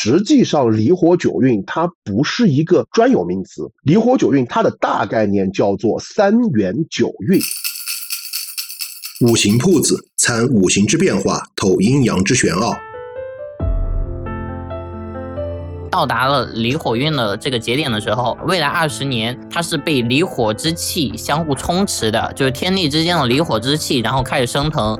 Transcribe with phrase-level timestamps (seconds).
[0.00, 7.40] 实际上离火九运它不是一个专有名词，离火九运它的大概念叫做三元九运。
[9.26, 12.72] 五行铺子参五行之变化，透阴阳之玄奥。
[15.90, 24.96] 到达了离火运的这个节点的时候，未来二十年它是被离火之气相互充斥的，就是天地之间的离火之气，然后开始升腾。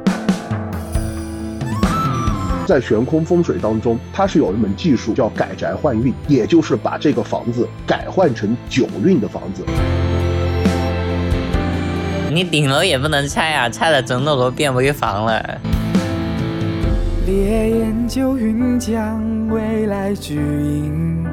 [2.68, 9.64] 在悬空风水当中，它是有一门技术叫改宅换运，也就是把这个房子改换成九运的房子。
[12.30, 15.42] 你顶楼也不能拆啊，拆了整栋楼变危房了。
[17.24, 21.26] 烈焰九云将未来指引。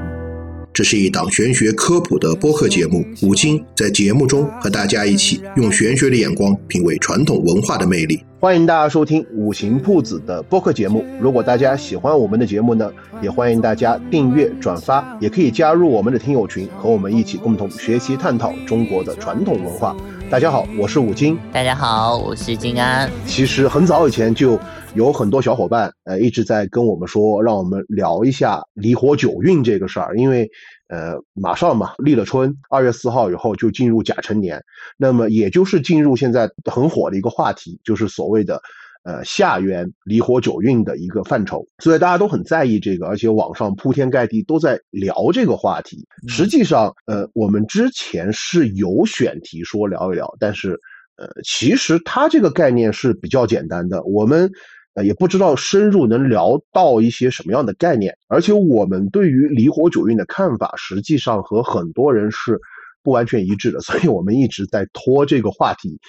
[0.76, 8.22] 这是一档玄学科普的播客节目，五金在节目中和大家一起用玄学的眼光品味传统文化的魅力。
[8.42, 11.06] 欢迎大家收听五行铺子的播客节目。
[11.18, 19.96] 如果大家喜欢我们的节目呢，也欢迎大家订阅、转发，也可以加入我们的听友群，和我们一起共同学习探讨中国的传统文化。
[20.28, 21.38] 大家好，我是五金。
[21.54, 23.10] 大家好，我是金安。
[23.28, 24.60] 其实很早以前就
[24.96, 30.50] 有很多小伙伴呃一直在跟我们说，让我们聊一下离火九运这个事儿，因为
[30.88, 34.62] 呃马上嘛立了春，二月四号以后就进入甲辰年，
[34.98, 38.60] 那么也就是进入现在很火的一个话题，就是所谓的。
[39.06, 46.04] 呃，下元离火九运的一个范畴，所以大家都很在意这个，而且网上铺天盖地都在聊这个话题。
[46.28, 50.72] 实际上，呃，我们之前是有选题说聊一聊，但是，
[51.18, 54.52] 呃，其实它这个概念是比较简单的，我们
[54.96, 62.60] 呃也不知道深入能聊到一些什么样的概念，而且我们对于离火九运的看法，实际上和很多人是
[63.04, 66.00] 不完全一致的，所以我们一直在拖这个话题。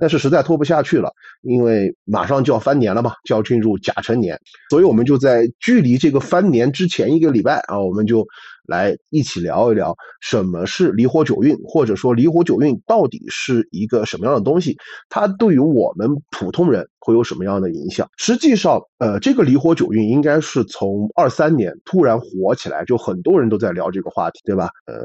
[0.00, 1.12] 但是实在拖不下去了，
[1.42, 8.26] 因为马上就要翻年了嘛，就要进入甲辰年，所以我们就在距离这个翻年之前一个礼拜啊，我们就。
[8.70, 14.76] 来一起聊一聊什么是离火九运，或者说离火九运到底是一个什么样的东西？
[15.08, 18.08] 它对于我们普通人会有什么样的影响？
[18.16, 24.70] 实际上，呃，这个离火九运应该是从二三年突然火起来，就很多人都在聊这个话题，对吧？
[24.86, 24.96] 呃，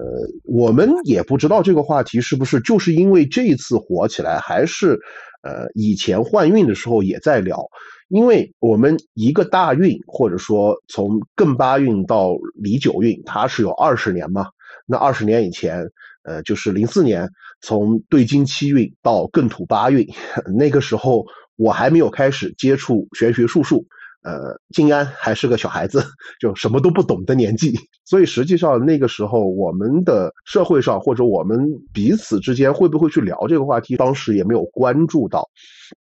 [0.43, 4.99] 我们也不知道这个话题是不是就是因为这一次火起来，还是
[5.41, 7.65] 呃以前换运的时候也在聊。
[8.07, 14.47] 因为我们一个大运，或者说从艮八运到离九运，它是有二十年嘛。
[14.85, 15.89] 那二十年以前，
[16.23, 17.27] 呃，就是零四年，
[17.61, 20.07] 从兑金七运到艮土八运，
[20.55, 23.85] 那个时候我还没有开始接触玄学术数。
[24.25, 26.03] 呃，静安还是个小孩子，
[26.39, 31.63] 就什么都不懂的年纪，所以实际上那个时候我们的社会上或者我们
[31.93, 35.47] 彼此之间会不会去聊这个话题，当时也没有关注到。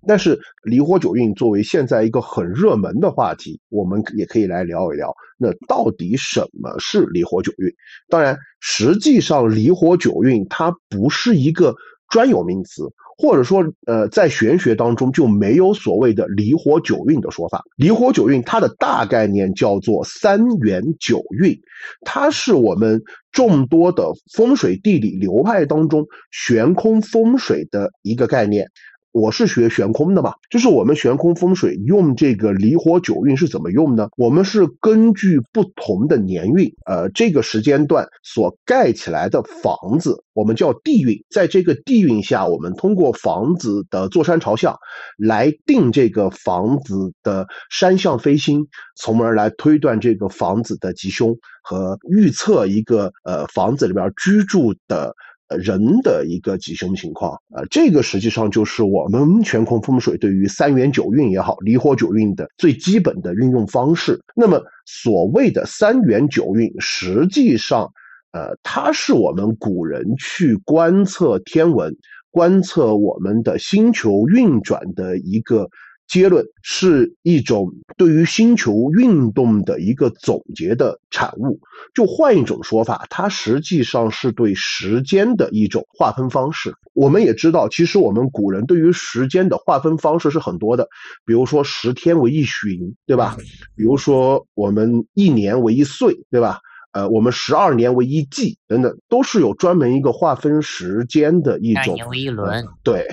[0.08, 5.14] 但是离火九运作为现在一个很热门的话题，我们也可以来聊一聊。
[5.38, 7.70] 那到底什么是离火九运？
[8.08, 11.76] 当然，实际上离火九运它不是一个
[12.10, 12.84] 专有名词。
[13.16, 17.62] 或者说，呃，在玄学当中就没有所谓的离火九运的说法。
[17.78, 21.56] 离火九运它的大概念叫做三元九运，
[22.02, 23.00] 它是我们
[23.32, 28.68] 众多的风水地理流派当中悬空风水的一个概念。
[29.14, 34.10] 我是学悬空的嘛，就是我们悬空风水用这个离火九运是怎么用呢？
[34.18, 44.76] 我们是根据不同的年运，呃，这个时间段所盖起来的房子，我们叫地运，在这个地运下，我们通过房子的坐山朝向
[45.16, 55.16] 来定这个房子的山向飞星，从而来推断这个房子的吉凶和预测一个呃房子里边居住的。
[55.58, 64.20] 人的一个吉凶情况啊，这个实际上就是我们全空风水对于三元九运也好，离火九运的最基本的运用方式。
[64.36, 67.92] 那么所谓的三元九运，实际上，
[68.32, 71.96] 呃，它是我们古人去观测天文、
[72.32, 75.70] 观测我们的星球运转的一个。
[76.08, 81.60] 结论是一种对于星球运动的一个总结的产物。
[81.94, 86.74] 就换一种说法，它实际上是对时间的一种划分方式。
[86.94, 90.88] 我们也知道，其实我们古人对于时间的划分方式是很多的，
[91.26, 93.36] 比如说十天为一旬，对吧？
[93.76, 96.60] 比如说我们一年为一岁，对吧？
[96.94, 101.96] 呃，我们十二年为一季，等等，都是有专门一个划分时间的一种。
[101.96, 102.64] 年为一轮。
[102.84, 103.08] 对。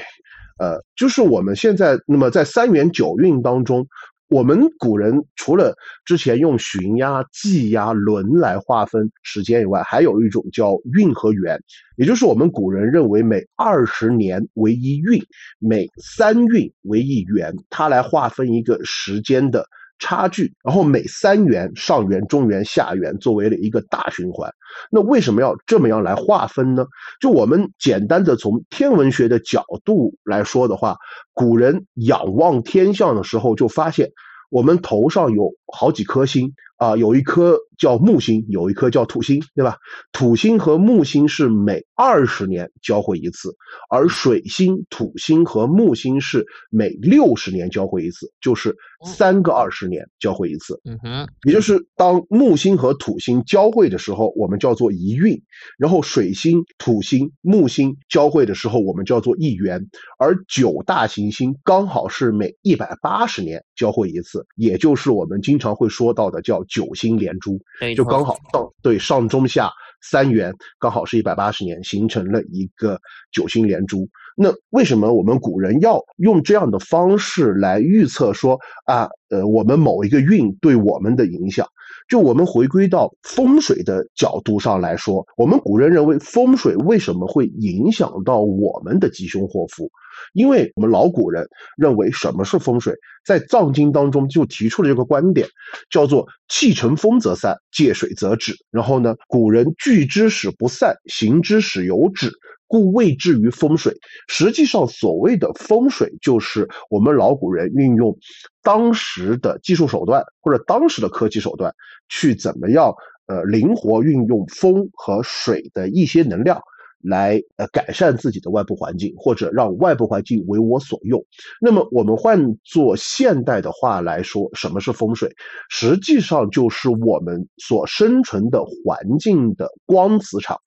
[0.61, 3.87] 呃，就是我们现在那么在三元九运当中，
[4.29, 5.75] 我们古人除了
[6.05, 11.59] 之前用旬压、季压、轮来划分时间以外，还有一种叫运和元，
[11.97, 15.19] 也就是我们古人认为每二十年为一运，
[15.59, 19.67] 每三运为一元，它来划分一个时间的
[20.01, 24.51] 差距，然后每三元上元、中元、下元作为了一个大循环。
[24.91, 26.87] 那为什么要这么样来划分呢？
[27.21, 30.97] 就我们简单的从天文学的角度来说的话，
[31.35, 34.11] 古人仰望天象的时候就发现，
[34.49, 36.53] 我们头上有好几颗星。
[36.81, 39.77] 啊，有一颗叫木星，有一颗叫土星，对吧？
[40.13, 43.55] 土星和木星是每二十年交汇一次，
[43.91, 48.75] 而水星、土星和木星是每六十年交汇一次，就是
[49.05, 50.81] 三个二十年交汇一次。
[50.87, 55.37] 嗯哼，也就是当木星和土星交汇的时候，我们叫做一运；
[55.77, 59.87] 然后水星、土星、木星交汇的时候，我们叫做一元。
[60.19, 66.65] 而九大行星刚好是每一百八十年交汇一次，也就是我们经常会说到的叫。
[66.71, 67.61] 九星连珠，
[67.97, 69.69] 就刚好上对上中下
[70.03, 73.01] 三元，刚好是一百八十年，形成了一个
[73.33, 74.09] 九星连珠。
[74.37, 81.67] 那为什么我们古人要用这样的方式来预测说啊，呃，我们某一个运对我们的影响？
[82.11, 89.89] 就我们回归到风水的角度上来说，我们古人认为风水为什么会影响到我们的吉凶祸福？
[90.33, 92.93] 因为我们老古人认为什么是风水，
[93.25, 95.47] 在藏经当中就提出了这个观点，
[95.89, 98.55] 叫做气成风则散，借水则止。
[98.73, 102.33] 然后呢，古人聚之使不散，行之使有止，
[102.71, 103.93] 故谓之于风水。
[104.29, 108.17] 实际上，所谓的风水，就是我们老古人运用
[108.63, 111.75] 当时的技术手段或者当时的科技手段，
[112.09, 112.95] 去怎么样
[113.27, 116.61] 呃灵活运用风和水的一些能量。
[117.03, 121.25] 来呃改善自己的外部环境，或者让外部环境为我所用。
[121.59, 125.35] 那么我们换做现代的话来说，什么是风水？
[125.71, 130.59] 实际上就是我们所生存的环境的光磁场。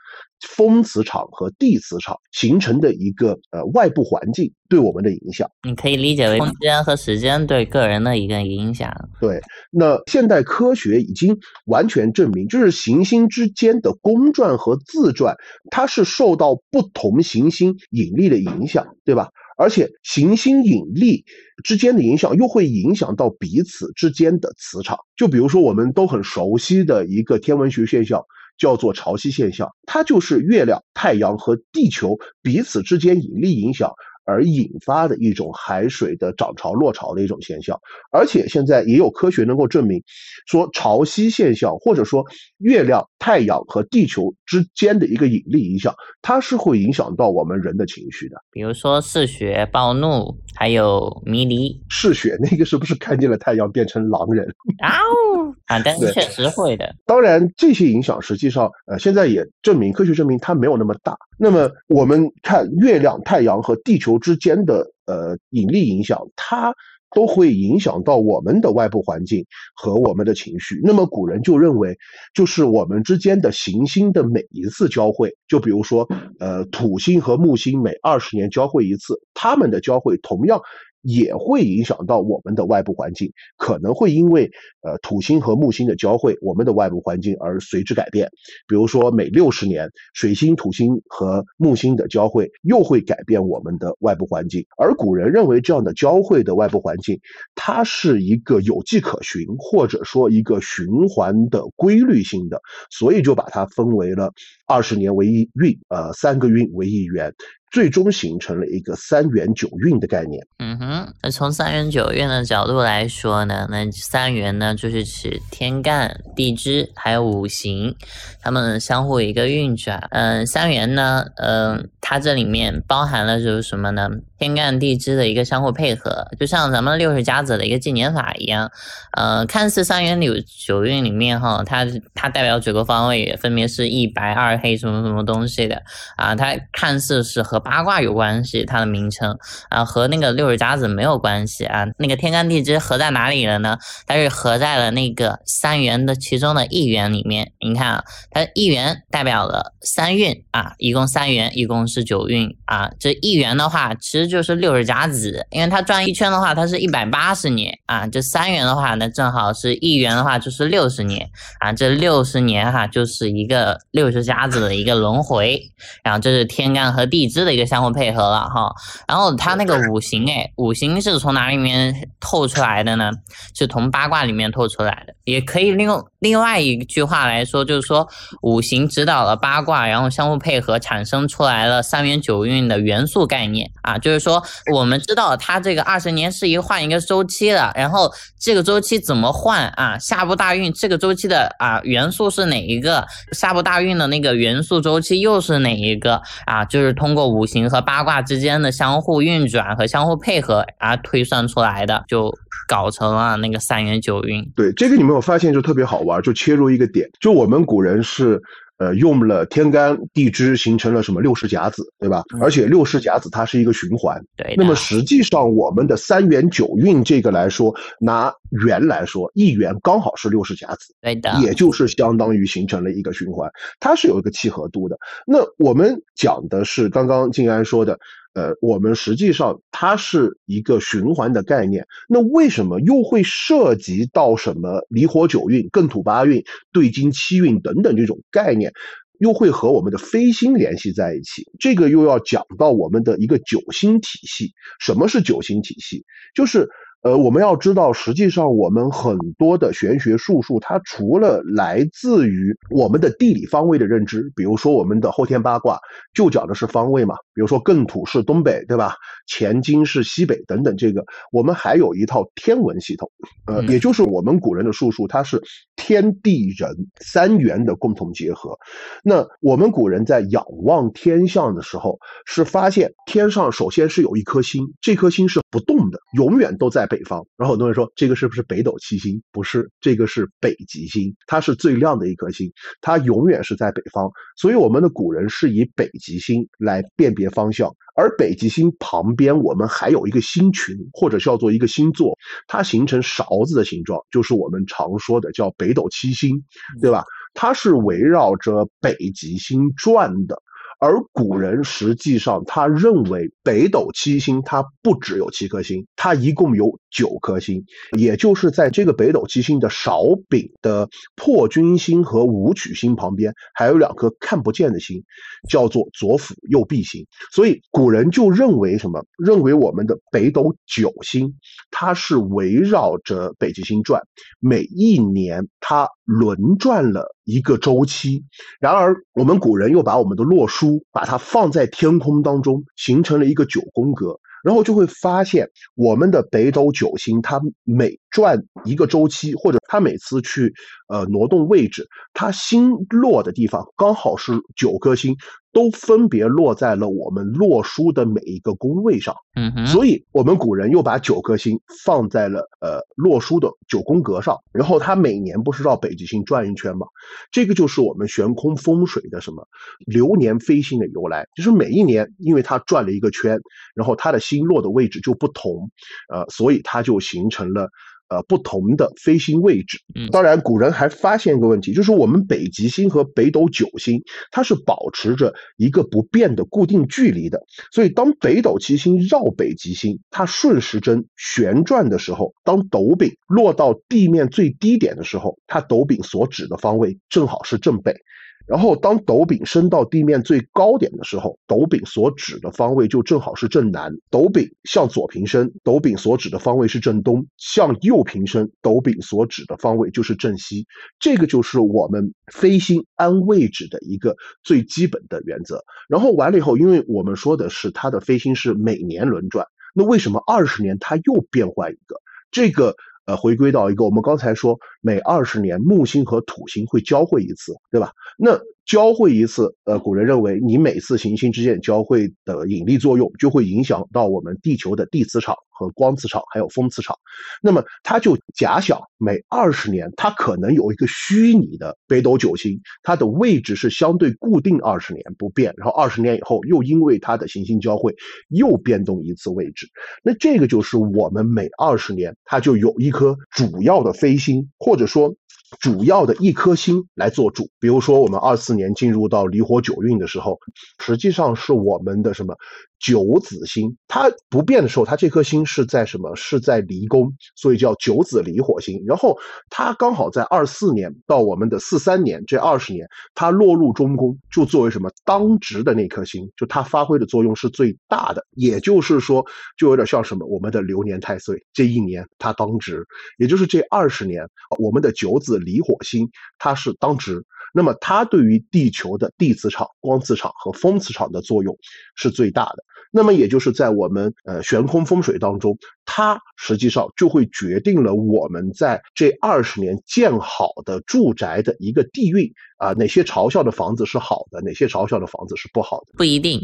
[0.48, 8.92] 风磁场和地磁场形成的一个呃外部环境对我们的影响，你可以理解为空间和时间对个人的一个影响。
[9.22, 9.40] 对，
[9.72, 15.36] 那现代科学已经完全证明，就是行星之间的公转和自转，
[15.72, 19.30] 它是受到不同行星引力的影响，对吧？
[19.58, 21.24] 而且行星引力
[21.64, 24.98] 之间的影响又会影响到彼此之间的磁场。
[25.16, 28.22] 就比如说我们都很熟悉的一个天文学现象。
[28.58, 33.92] 叫做潮汐现象，它就是月亮、太阳和地球彼此之间引力影响。
[34.26, 37.80] 而引发的一种海水的涨潮落潮的一种现象，
[38.12, 40.02] 而且现在也有科学能够证明，
[40.46, 42.26] 说潮汐现象或者说
[42.60, 48.38] 月亮、太阳和地球之间的一个引力影响，它是会影响到我们人的情绪的。
[48.52, 51.82] 比如说嗜血、暴怒，还有迷离。
[51.90, 54.46] 嗜血那个是不是看见了太阳变成狼人？
[54.80, 54.98] 啊
[55.36, 55.82] 呜啊！
[55.84, 56.94] 但是确实会的。
[57.06, 61.18] 当然，这些影响实际上呃，现在也证明科学证明它没有那么大。
[61.38, 66.74] 那么我们看月亮、太阳和地球之间的呃引力影响，它
[67.16, 69.46] 都会影响到我们的外部环境
[69.76, 70.80] 和我们的情绪。
[70.84, 71.96] 那么古人就认为，
[72.34, 76.08] 就是我们之间的行星的每一次交汇，就比如说
[76.40, 80.60] 呃土星和木星每二十年交汇一次，它们的交汇同样。
[81.04, 84.50] 也会影响到我们的外部环境，可能会因为
[84.82, 88.30] 呃土星和木星的交汇，我们的外部环境而随之改变。
[88.68, 94.66] 比如说每六十年，水星、土星和木星的交汇又会改变我们的外部环境。
[94.78, 97.20] 而古人认为这样的交汇的外部环境，
[97.54, 104.32] 它是一个有迹可循，或者说一个循环的规律性的，所以就把它分为了
[104.66, 107.34] 二十年为一运，呃三个运为一元。
[107.74, 110.46] 最终形成了一个三元九运的概念。
[110.60, 117.96] 嗯哼，那从三元九运的角度来说呢，那三元呢就是指天干、地支还有五行，
[118.44, 120.08] 它们相互一个运转。
[120.12, 124.08] 嗯，三元呢，嗯，它这里面包含了就是什么呢？
[124.38, 128.70] 天干地支的一个相互配合，就像咱们六十甲子的一个纪年法一样。
[129.14, 130.34] 呃，看似三元九
[130.68, 135.82] 九运里面哈，它它代表九个方位，分别是一白二黑什么什么东西的
[136.18, 139.36] 啊，它看似是和八卦有关系，它的名称
[139.70, 141.86] 啊和那个六十甲子没有关系啊。
[141.98, 143.78] 那个天干地支合在哪里了呢？
[144.06, 147.52] 它是合在了那个三元的其中的一元里面。
[147.60, 152.92] 你看啊，它一元代表了三运啊，一共三元，一共是九运啊。
[153.00, 158.06] 这一元的话，其实就是六十甲子，因为它转一圈的话，它是一百八十年啊。
[158.08, 161.30] 这三元的话，那正好是一元的话，就是六十年
[161.62, 161.72] 啊。
[161.72, 165.62] 这六十年哈，就是一个六十甲子的一个轮回。
[166.04, 167.53] 然后这是天干和地支的。
[167.54, 168.74] 的一个相互配合了哈。
[169.08, 173.12] 然后它那个五行哎，五行是从哪里面透出来的呢？
[173.56, 175.14] 是从八卦里面透出来的。
[175.26, 178.08] 也可以利用另外一句话来说，就是说
[178.42, 183.98] 五行指导了八卦，然后相互配合产生出来了三元九运的元素概念啊。
[183.98, 184.44] 就是说
[184.74, 189.98] 我们知道它这个二十年是一个换一个周期的，然后这个周期怎么换啊？
[189.98, 193.08] 下部大运这个周期的啊元素是哪一个？
[193.32, 196.66] 下部大运的那个元素周期又是哪一个啊？
[196.66, 202.34] 就是通过五五行和八卦之间的相互运转和相互配合而推算出来的，就
[202.68, 204.50] 搞成了那个三元九运。
[204.56, 208.42] 对，这个你没有发现就特别好玩，就切入一个点，就我们古人是。
[208.78, 212.24] 呃，用了天干地支形成了什么六十甲子，对吧？
[212.42, 214.22] 而且六十甲子它是一个循环。
[214.36, 214.56] 对。
[214.58, 218.34] 那么实际上，我们的三元九运这个来说，拿
[218.66, 220.94] 元来说，一元刚好是六十甲子。
[221.02, 221.32] 对的。
[221.42, 223.50] 也就是相当于形成了一个循环，
[223.80, 224.98] 它是有一个契合度的。
[225.26, 227.98] 那我们讲的是刚刚静安说的。
[228.34, 238.72] 呃，我们实际上它是一个循环的概念，那为什么又会涉及到什么离火九运、艮土八运、兑金七运等等这种概念，
[239.20, 241.44] 又会和我们的飞星联系在一起？
[241.60, 244.54] 这个又要讲到我们的一个九星体系。
[244.80, 246.06] 什么是九星体系？
[246.34, 246.68] 就是。
[247.04, 255.78] 呃，我们要知道，实际上我们很多的玄学术数，它除了来自于我们的地理方位的认知，比如说我们的后天八卦
[256.14, 258.96] 就讲的是方位嘛，比如说艮土是东北，对吧？
[259.28, 263.12] 乾金是西北等等，这个我们还有一套天文系统，
[263.48, 265.42] 呃，也就是我们古人的术数，它是
[265.76, 268.58] 天地人三元的共同结合。
[269.04, 276.88] 那我们古人在仰望天象的时候，是发现天上首先是有一颗星，这颗星是不动的，永远都在。
[276.94, 279.20] 北方，然后很多人说这个是不是北斗七星？
[279.32, 284.12] 不是，这个是北极星，它是最亮的一颗星，它永远是在北方。
[284.38, 292.16] 所以我们的古人是以北极星来辨别方向，而北极星旁边我们还有一个星群，或者叫做一个星座，
[292.48, 296.44] 它形成勺子的形状，就是我们常说的叫北斗七星，
[296.82, 297.06] 对吧？
[297.34, 300.38] 它是围绕着北极星转的。
[300.84, 307.64] 而古人实际上他认为北斗七星它不只有七颗星，它一共有九颗星，
[307.98, 315.02] 也就是在这个北斗七星的勺柄的破军星和武曲星旁边，还有两颗看不见的星，
[315.50, 317.08] 叫做左辅右弼星。
[317.32, 319.06] 所以古人就认为什么？
[319.18, 321.34] 认为我们的北斗九星
[321.72, 324.02] 它是围绕着北极星转，
[324.42, 327.16] 每一年它轮转了。
[327.24, 328.24] 一个周期，
[328.60, 340.54] 然而我们古人又把我们的洛书把它放在天空当中，形成了一个九宫格，然后就会发现我们的北斗九星，它每转一个周期，或者它每次去
[340.88, 345.16] 呃挪动位置，它星落的地方刚好是九颗星。
[345.54, 356.88] 都分别落在了我们洛书的每一个宫位上，嗯，所以我们古人又把九颗星放在了呃洛书的九宫格上，然后它每年不是绕北极星转一圈吗？
[357.32, 359.48] 这个就是我们悬空风水的什么
[359.86, 363.40] 流年飞星的由来，就是每一年因为它转了一个圈，
[363.76, 365.70] 然后它的星落的位置就不同，
[366.12, 367.70] 呃，所以它就形成了。
[368.14, 369.80] 呃，不同的飞行位置。
[370.12, 377.42] 当然，古人还发现一个问题，就是我们北极星和北斗九星，它是保持着一个不变的固定距离的。
[377.72, 387.96] 所以，当北斗七星绕北极星，它顺时针旋转的时候，当斗柄落到地面最低点的时候，它斗柄所指的方位正好是正北。
[388.46, 393.94] 然后，当斗柄升到地面最高点的时候，斗柄所指的方位就正好是正南。
[394.10, 400.68] 斗柄向左平升，斗柄所指的方位是正东；向右平升，斗柄所指的方位就是正西。
[401.00, 405.64] 这个就是我们飞星安位置的一个最基本的原则。
[405.88, 411.96] 然后完了以后，因为我们说的是它的飞星是每年轮转，那为什么二十年它又变换一个？
[412.30, 412.76] 这个。
[413.06, 417.92] 呃，回归到一个，我们刚才说，每二十年木星和土星会交汇一次，对吧？
[418.18, 426.98] 那交汇一次，呃，古人认为你每次行星之间交汇的引力作用，就会影响到我们地球的地磁场和光磁场，还有风磁场。
[427.42, 437.94] 那么他就假想每二十年，它可能有一个虚拟的北斗九星，它的位置是相对固定二十年不变，然后二十年以后又因为它的行星交汇
[438.30, 439.68] 又变动一次位置。
[440.04, 445.14] 那这个就是我们每二十年它就有一颗主要的飞星，或者说。
[445.60, 450.40] 主要的一颗星来做主，比如说我们二四年进入到离火九运的时候，
[450.80, 452.38] 实际上是我们的什么
[452.84, 456.14] 九子星，它不变的时候，它这颗星是在什么？
[456.16, 458.84] 是在离宫，所以叫九子离火星。
[458.86, 459.18] 然后
[459.50, 462.86] 它刚好在二四年到我们的四三年这二十年，
[463.16, 468.22] 它落入中宫，就作为什么当值的那颗星，就它发挥的作用是最大的。
[468.32, 469.26] 也就是说，
[469.58, 472.86] 就有点像什么我们的流年太岁，这一年它当值，
[473.18, 474.28] 也就是这二十年，
[474.60, 477.24] 我们的九子离火星它是当值。
[477.56, 481.56] 那么它对于地球的地磁场、光磁场和风磁场的作用
[481.96, 482.64] 是最大的。
[482.96, 492.32] 那么也就是在我们呃悬空风水当中，它实际上就会决定了我们在这二十年建好的住宅的一个地运。
[492.58, 495.88] 啊，哪些朝向的房子是好的，哪些朝向的房子是不好的？
[495.98, 496.40] 不一定，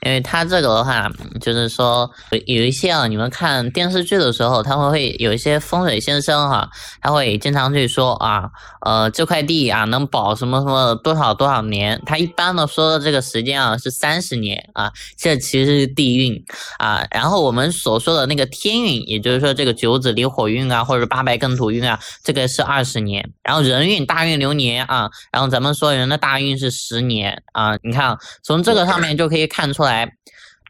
[0.00, 1.10] 因为它这个的话，
[1.42, 2.10] 就是说
[2.46, 6.70] 有一些啊，你们看电视剧的时候，他们会有一些风水先生哈，
[7.02, 8.48] 他会经常去说啊，
[8.80, 16.42] 呃，这块地啊能保什么什么多少多少年，他一般的说的这个时间啊是三十年啊，这其实是地运
[16.78, 25.58] 啊，然后我们所说的那个天运，也就是说这个九子离火运啊，或者八白艮土运啊，这个是二十年，然后人运大运流年啊，然后咱。
[25.58, 30.08] 咱们说人的大运是十年啊，你看从这个上面就可以看出来。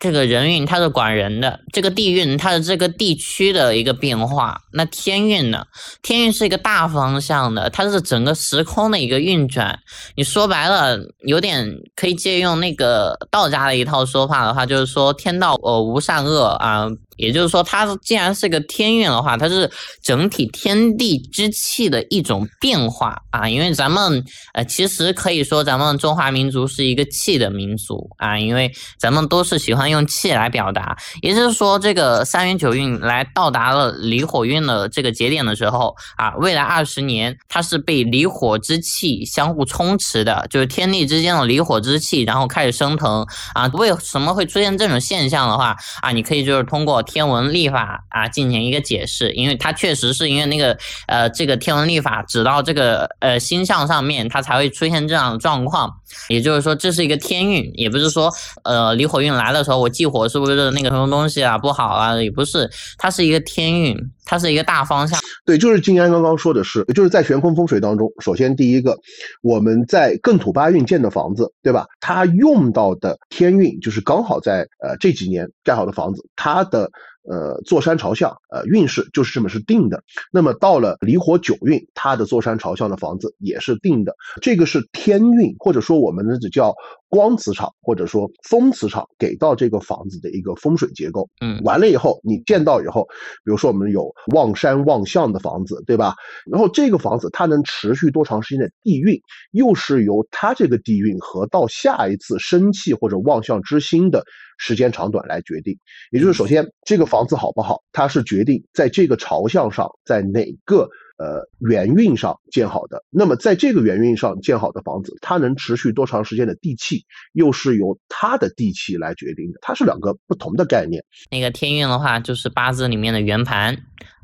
[0.01, 4.63] 这个人运它是管人的，这个地运它是这个地区的一个变化。
[4.73, 5.67] 那天运呢？
[6.01, 9.79] 天运是一个大方向的，它是整个时空的一个运转。
[10.17, 16.89] 你说白了，有点可以借用那个道家的一套说法的话，就是说天道呃无善恶啊。
[17.19, 19.69] 也就是说，它既然是个天运的话，它是
[20.01, 23.49] 整体天地之气的一种变化啊。
[23.49, 29.89] 因为咱们呃，其实可以说咱们中华民族是一个气的民族啊，因为咱们都是喜欢。
[29.89, 43.67] 用气来表达，也就是说，这个三元九运来到达了离火运的这个节点的时候啊，未来二十年它是被离火之气相互充斥的，就是天地之间的离火之气，然后开始升腾啊。
[43.73, 55.91] 为什么会出现这种现象的话啊，你可以就是通过天文历法啊进行一个解释，因为它确实是因为那个呃这个天文历法指到这个呃星象上面，它才会出现这样的状况。
[56.29, 58.33] 也就是说，这是一个天运，也不是说
[58.65, 59.79] 呃离火运来的时候。
[59.79, 62.21] 我忌火是不是那个什么东西啊不好啊？
[62.21, 63.97] 也不是，它是一个天运，
[64.29, 65.19] 它是一个大方向。
[65.45, 68.97] 对，就是金安刚刚说的是，就是在悬空风水当中，首先第一个，
[69.43, 71.87] 我们在艮土八运建的房子，对吧？
[71.99, 76.91] 它用到的天运就是刚好在呃这几年盖好的房子，它的。
[77.31, 80.03] 呃，坐山朝向，呃，运势就是这么是定的。
[80.33, 84.17] 那么到了离火九运，它的坐山朝向的房子也是定的。
[84.41, 86.75] 这个是天运，或者说我们呢叫
[87.09, 91.29] 光磁场，或者说风磁场给到这个房子的一个风水结构。
[91.41, 93.07] 嗯，完了以后，你见到以后，
[93.45, 96.15] 比如说我们有望山望向的房子，对吧？
[96.51, 99.21] 然后这个房子它能持续多长时间的地运，
[99.53, 104.25] 又是由它这个地运和到下一次生气或者望向之星的。
[104.61, 105.79] 时间长短来决定，
[106.11, 113.05] 也就是首先这个房子好不好，它是决定在这个朝向上，在哪个呃元运上建好的。
[113.11, 119.59] 那么在这个元运上建好的房子，它能持续多长时间的地气，又是由它的地气来决定的。
[119.61, 121.05] 它是两个不同的概念。
[121.31, 123.77] 那个天运的话，就是八字里面的圆盘。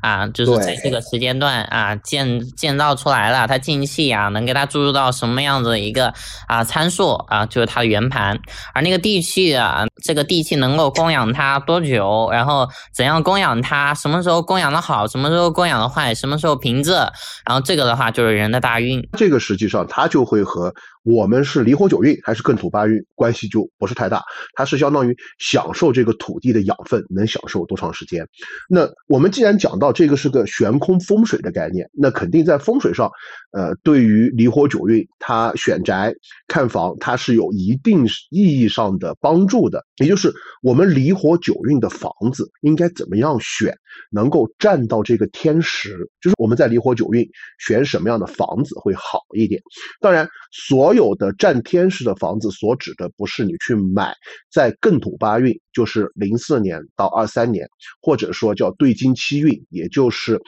[0.05, 6.13] 啊，就是在这个时间段啊，建建造出来了，它进气啊，能给它注入到什么样子一个
[6.47, 8.37] 啊参数啊，就是它的圆盘。
[8.75, 17.09] 而那个地气啊，这个地气能够供养它多久，然后怎样供养它，什么时候供养的好，什么时候供养的坏，什么时候平仄，
[17.47, 19.01] 然后这个的话就是人的大运。
[19.17, 20.71] 这个实际上它就会和。
[21.05, 24.23] 我们是离火九运还是艮土八运，关系就不是太大。
[24.55, 28.27] 它是相当于享受这个土地的养分，能享受多长时间？
[28.67, 33.07] 那我们既然讲到这个是个悬空风水的概念，那肯定在风水上，
[33.51, 36.11] 呃，对于离火九运，它选宅
[36.47, 39.85] 看房，它是有一定意义上的帮助的。
[39.97, 43.77] 也就是我们离火九运的房子应该怎么样选，
[44.09, 49.61] 能够占到这个天时，就是我们在离火九运选什么样的房子会好一点。
[50.01, 54.13] 当然，所有的占天时的房子所指的不是你去买
[54.51, 57.67] 在艮土八运，就是零四年到二三年，
[58.01, 60.39] 或者说叫对金七运，也就是，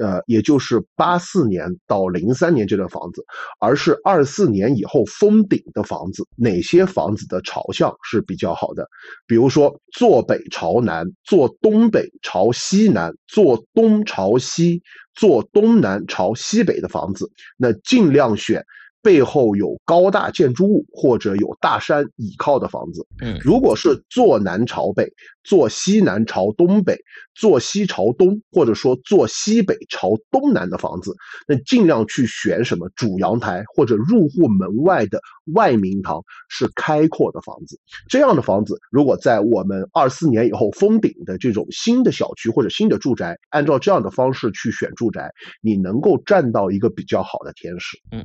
[0.00, 3.24] 呃，也就是八四年到零三年这段房子，
[3.60, 6.26] 而是二四年以后封顶的房子。
[6.36, 8.88] 哪些房子的朝向是比较好的？
[9.26, 14.82] 比如说坐北朝南、坐东北朝西南、坐东朝西、
[15.14, 18.64] 坐东南朝西北的房子，那尽量选。
[19.02, 25.10] 背后有高大建筑物或者有大山倚靠的房子，嗯，如果是坐南朝北，
[25.42, 26.96] 坐西南朝东北、
[27.34, 31.14] 坐西朝东，或者说坐西北朝东南的房子，
[31.48, 35.20] 那尽量去选什么主阳台或者入户门外的
[35.54, 37.78] 外明堂是开阔的房子。
[38.08, 47.98] 这样的房子，如果在我们二四年以后封顶的这种新的小区或者新的住宅，按照这样的方式去选住宅，你能够占到一个比较好的天时。
[48.12, 48.24] 嗯。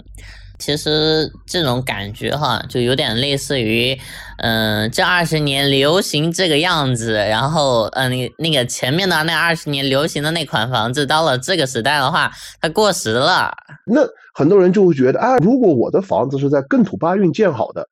[0.57, 3.93] 其实这种感觉哈，就有点类似于，
[4.37, 13.51] 嗯，这二十年流行这个样子，然后，嗯，那那个前面的那二十年流行的那款房子，到了这个时代的话，它过时了。
[13.85, 14.01] 那
[14.33, 17.87] 很多人就会觉得，啊，如果我的房子是在艮土八运建好的，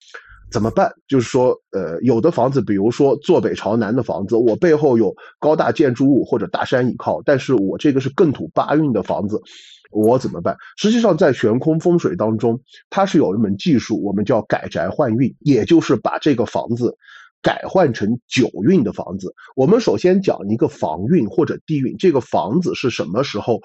[0.51, 0.91] 怎么办？
[1.07, 9.41] 就是说，呃，有的房子，比如说坐北朝南的房子，我背后有高大建筑物或者大山倚靠，但是我这个是艮土八运的房子。
[9.95, 10.57] 我怎么办？
[10.75, 16.97] 实际上，在悬空风水当中，它是有一门技术，我们叫改宅换运，也就是把这个房子
[17.43, 19.35] 改换成九运的房子。
[19.55, 23.61] 我们首先讲一个房运或者地运，这个房子是什么时候？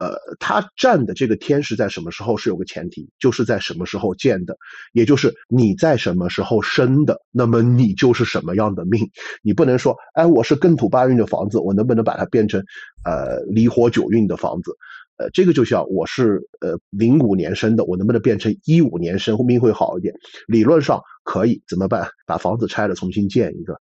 [0.00, 4.56] 呃，它占的这个天时在什么时候是有个前提，就是在什么时候建的，
[4.92, 9.10] 也就是你在什么时候生的，那么你就是什么样的命。
[9.42, 12.64] 你不能说，哎，我是艮土八运的房子，我能不能把它变成
[13.04, 14.70] 呃离火九运的房子？
[15.18, 20.14] 呃，这个就像我是呃零五年生的，我能不能变成一五年生，命会好一点？
[20.46, 22.08] 理论上可以，怎么办？
[22.24, 23.74] 把房子拆了，重新建一个。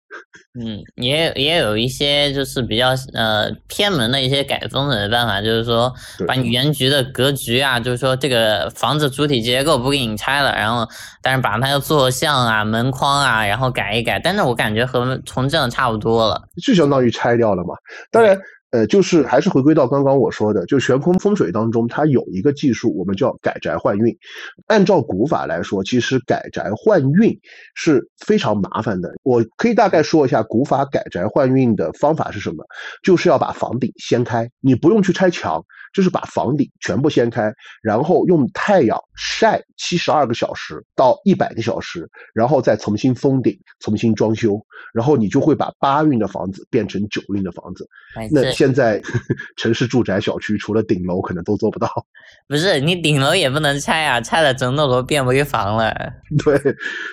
[0.59, 5.93] 嗯，也也有一些就是比较呃偏门的一些改风水的办法，就是说
[6.27, 10.87] 把你原局的格局啊，就是说这个房子主体结构不给你拆了，然后
[11.21, 14.19] 但是把它的坐向啊、门框啊，然后改一改。
[14.19, 17.75] 但是我感觉和重建差不多了，就相当于拆掉了嘛。
[18.09, 18.35] 当然。
[18.71, 24.17] 呃，就是还是回归到刚刚我说的，就悬空风水当中，它有一个技术，我们叫改宅换运。
[24.67, 27.39] 按照古法来说，其实改宅换运
[27.75, 29.13] 是非常麻烦的。
[29.23, 32.65] 我可以大概说一下古法改宅换运的方法是什么，
[33.03, 35.63] 就是要把房顶掀开，你不用去拆墙。
[35.93, 37.51] 就是把房顶全部掀开，
[37.81, 47.87] 然后用太阳晒七十二个小时到一百个小时，然后再重新封顶、重新装修，然后你就会把八运的房子变成九运的房子。
[48.29, 48.99] 那现在
[49.55, 51.87] 城市住宅小区除了顶楼可能都做不到。
[52.47, 55.93] 不是你顶楼也不能拆啊，拆了整栋楼变危房了。
[56.43, 56.59] 对，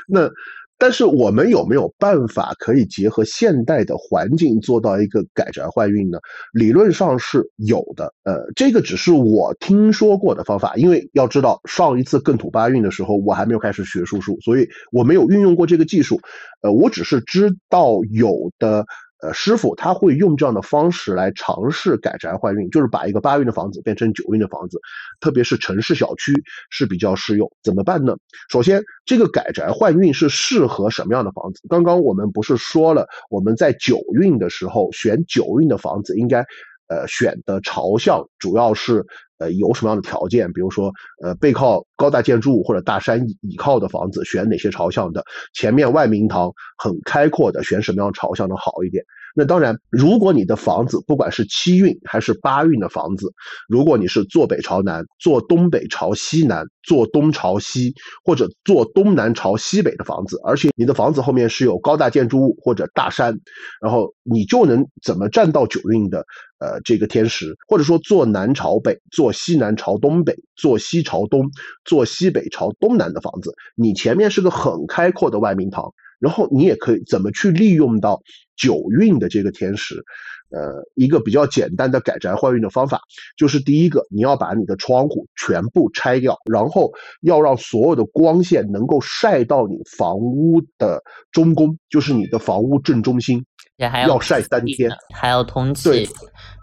[0.08, 0.30] 那。
[0.76, 6.18] 但是我们有没有办法可以结合现代的环境做到一个改宅换运呢？
[6.52, 10.74] 理论上是有的，呃，这个只是我听说过的方法。
[10.74, 16.20] 因为要知道，上一次更土八运的时候，我还没有开始学术数，所以我没有运用过这个技术。
[16.60, 18.84] 呃，我只是知道有的。
[19.24, 24.78] 呃，师傅他会用这样的方式来尝试改宅换运，就是把一个八运的房子变成九运的房子，
[25.18, 26.30] 特别是城市小区
[26.68, 27.50] 是比较适用。
[27.62, 28.14] 怎么办呢？
[28.50, 31.62] 首先，这个改宅换运是适合什么样的房子？
[31.70, 36.40] 刚刚我们不是说了，我们在九运的时候选九运的房子，应该
[36.88, 39.06] 呃选的朝向主要是
[39.52, 40.52] 有什么样的条件？
[40.52, 45.24] 比如说呃背靠高大建筑物或者大山倚靠的房子，选哪些朝向的？
[45.52, 49.04] 前面外明堂很开阔的，选什么样朝向的好一点？
[49.36, 53.32] 那当然，如果你的房子不管是七运还是八运的房子，
[53.68, 57.92] 如果你是坐北朝南、坐东北朝西南、坐东朝西，
[58.24, 63.36] 或者坐东南朝西北的房子，而且你的房子后面是有高大建筑物或者大山，
[63.82, 66.24] 然后你就能怎么站到九运的
[66.60, 71.50] 呃这个天时，或者说坐南朝北、坐西南朝东北、坐西朝东、
[71.84, 75.92] 坐西北朝东南的房子，你前面是个很开阔的外明堂。
[76.20, 78.22] 然后你也可以怎么去利用到
[78.56, 80.02] 九运的这个天时？
[80.50, 83.00] 呃，一个比较简单的改宅换运的方法，
[83.36, 93.44] 就是第一个，你要把你的窗户全部拆掉，然后要让所有的光线能够晒到你房屋的中宫，就是你的房屋正中心，
[93.76, 96.08] 要晒三天，还要通气。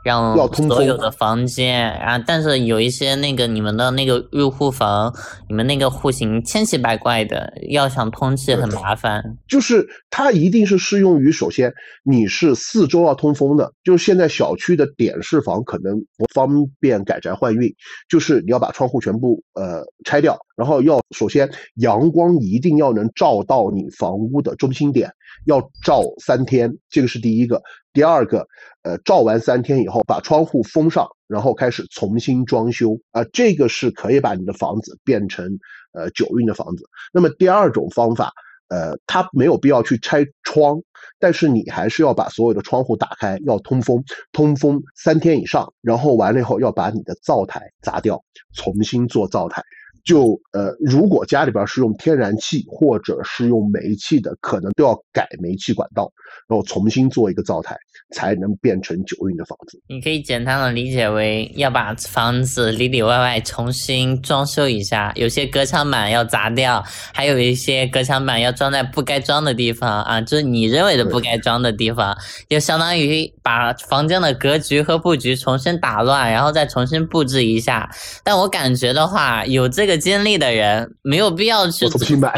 [0.03, 5.13] 让所有的房间啊，但是有一些那个你们的那个入户房，
[5.47, 9.23] 你们那个户型千奇百怪的，要想通气很麻烦。
[9.47, 11.71] 就是它一定是适用于，首先
[12.03, 17.71] 你是四周要通风的，就是现在小区的点式房可能不方便改宅换运，
[18.09, 25.11] 就是你要把窗户全部呃拆掉，然后要首先阳光一定要能照到你房屋的中心点。
[25.45, 26.71] 要照三天，
[27.01, 27.63] 这个是第一个。
[27.93, 28.47] 第二个，
[28.83, 35.57] 呃，照完三天以后，把窗户封上，然后开始重新装修啊，这个是可以把你的房子变成
[35.93, 36.83] 呃九运的房子。
[37.11, 38.31] 那么第二种方法，
[38.67, 40.79] 呃，它没有必要去拆窗，
[41.19, 49.63] 但是你还是要把所有的窗户打开，要通风，通风三天以上，然后完了以后要把你的灶台砸掉，重新做灶台。
[50.03, 56.11] 就呃，如果家里边是用天然气或者是用煤气的，可能都要改煤气管道，
[56.47, 57.77] 然后重新做一个灶台，
[58.15, 59.79] 才能变成九运的房子。
[59.87, 72.17] 你可以简单的理解为要把房子里里外外重新装修一下，有些隔墙板要砸掉，还有一些隔墙板要装在不该装的地方啊，就是你认为的不该装的地方，
[72.49, 77.89] 就相当于把房间的格局和布局重新打乱，然后再重新布置一下。
[78.23, 82.31] 但我感觉的话，有这这个经历的人没有必要去重新买，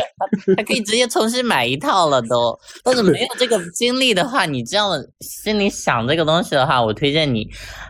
[0.56, 2.58] 他可以直接重新买一套了都。
[2.84, 7.48] 但是没有这个经历的话，你这样心里想这个东西的话，我推荐你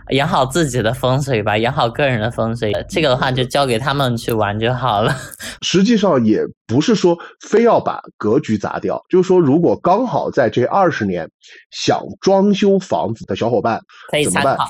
[0.09, 2.71] 养好自己的风水吧，养好个人的风水。
[2.89, 5.15] 这个的话就交给他们去玩就好了。
[5.61, 11.29] 实际上也不是说非要把格局砸掉，就是说如果刚好在这二十年
[11.71, 13.79] 想装修房子的小伙伴，
[14.11, 14.65] 可以参考，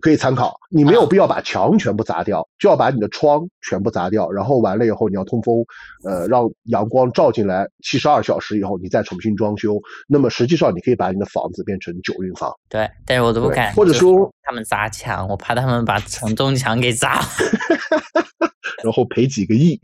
[0.00, 0.54] 可以参考。
[0.70, 5.64] 你没有必要把墙全部砸掉，就要把你的窗全部砸掉，然后完了以后你要通风，
[6.04, 9.80] 呃，让阳光照进来七十二小时以后你再重新装修。
[10.08, 12.52] 那么实际上你可以把你的房子变成九运房。
[12.68, 17.26] 对，但是我都不敢，或者说他们砸墙，我怕他们把承重 墙给砸了。
[18.82, 19.80] 然后赔几个亿，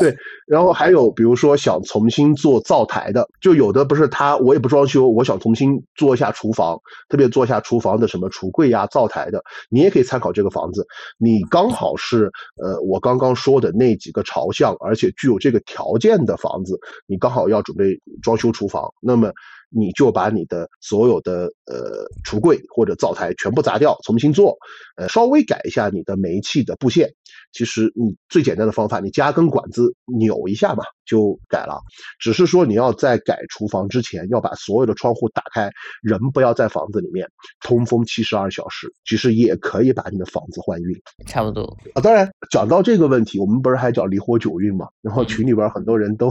[0.00, 0.12] 对，
[0.48, 6.76] 然后还有比如说想重新做灶台的，就有的不是他，我也不装修，我想重新做一下厨房，
[7.08, 10.84] 特别做一下厨房的什么橱柜呀、灶台的，你也可以参考这个房子。
[11.18, 12.28] 你刚好是
[12.60, 19.32] 呃我刚刚说的那几个朝向，而且具有这个条件的房子，你刚好要准备装修厨房，那么。
[19.68, 24.56] 你就把你的所有的呃橱柜或者灶台全部砸掉，重新做，
[24.96, 27.12] 呃，稍微改一下你的煤气的布线。
[27.52, 31.80] 其实你最简单的方法，你加根管子扭一下嘛，就改了。
[32.18, 35.70] 只是说你要在改厨房之前，要把所有的窗户打开，
[36.02, 37.26] 人不要在房子里面，
[37.60, 40.94] 通风七十二小时，其实也可以把你的房子换运。
[41.26, 41.62] 差不多
[41.94, 42.02] 啊。
[42.02, 44.88] 当然讲到这个问题，我们不是还讲离火九运嘛？
[45.00, 46.30] 然后群里边很多人都。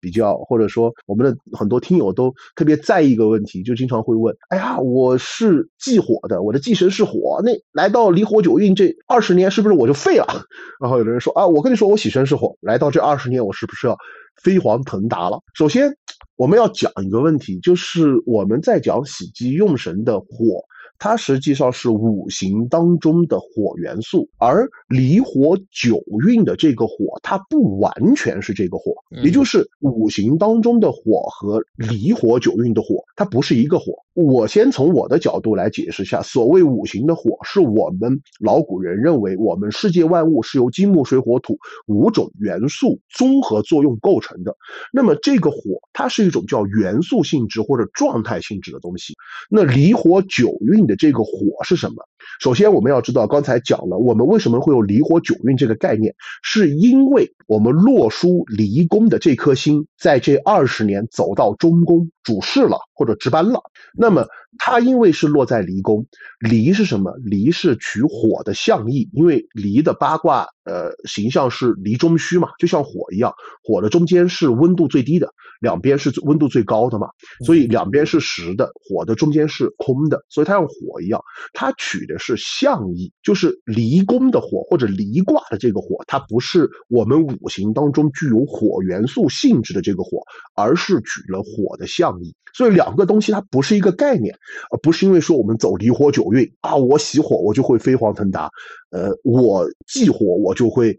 [0.00, 10.26] 比较，或者说我们的很多听友都特别在意一个问题，就经常会问：哎呀，我是忌火的，我的忌神是火，那来到离火九运这二十年，是不是我就废了？
[10.80, 13.96] 然后有的人说：啊，我跟你说，我喜神是火，来到这二十年，我是不是要
[14.42, 15.40] 飞黄腾达了？
[15.54, 15.94] 首先，
[16.36, 20.64] 我们要讲一个问题，就是我们在讲喜忌用神的火。
[21.00, 33.94] 它实际上是五行当中的火元素，而离火九运的这个火，它不完全是这个火，也就是五行当中的火和离火九运的火，它不是一个火。
[34.14, 44.56] 我先从我的角度来解释一下，所谓五行的火，是我们老古人认为我们世界万物是由金木水火土五种元素综合作用构成的。
[44.92, 45.58] 那么这个火，
[45.92, 49.14] 它是一种叫元素性质或者状态性质的东西。
[49.48, 51.30] 那离火九运的这个火
[51.64, 51.96] 是什么？
[52.40, 63.60] 首先我们要知道，刚才讲了，我们为什么会有离火九运这个概念，是因为我们洛书离宫的这颗星在这二十年走到中宫主事了或者值班了。
[63.94, 64.26] 那么
[64.58, 66.06] 它因为是落在离宫，
[66.38, 67.12] 离是什么？
[67.24, 77.08] 离是取火的象意，因为离的八卦呃形象是离中虚嘛，就像火一样，火的中间是温度最低的，两边是温度最高的嘛，
[77.46, 90.22] 所以两边是实的，火的中间是空的，所以它像火一样，它取的是象意，就是离宫的火或者离卦的这个火，它不是我们五行当中具有火元素性质的这个火，
[90.56, 94.34] 而是取了火的象意，所以两个东西它不是一个概念。
[94.70, 98.50] 而不是因为说我们走离火九运啊，我喜火我就会飞黄腾达，
[98.90, 100.98] 呃，我忌火我就会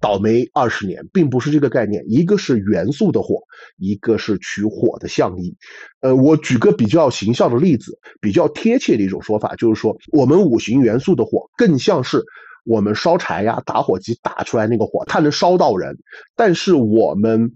[0.00, 2.04] 倒霉二十年，并不是这个概念。
[2.08, 3.42] 一个是元素的火，
[3.78, 5.54] 一个是取火的象意。
[6.00, 12.24] 呃，我举个比较形象的例子，比较贴切的一种说法，就是说我们五行元素的火更像是
[12.64, 15.98] 我们烧柴呀，打火机打出来那个火，它能烧到人，
[16.36, 17.52] 但是我们。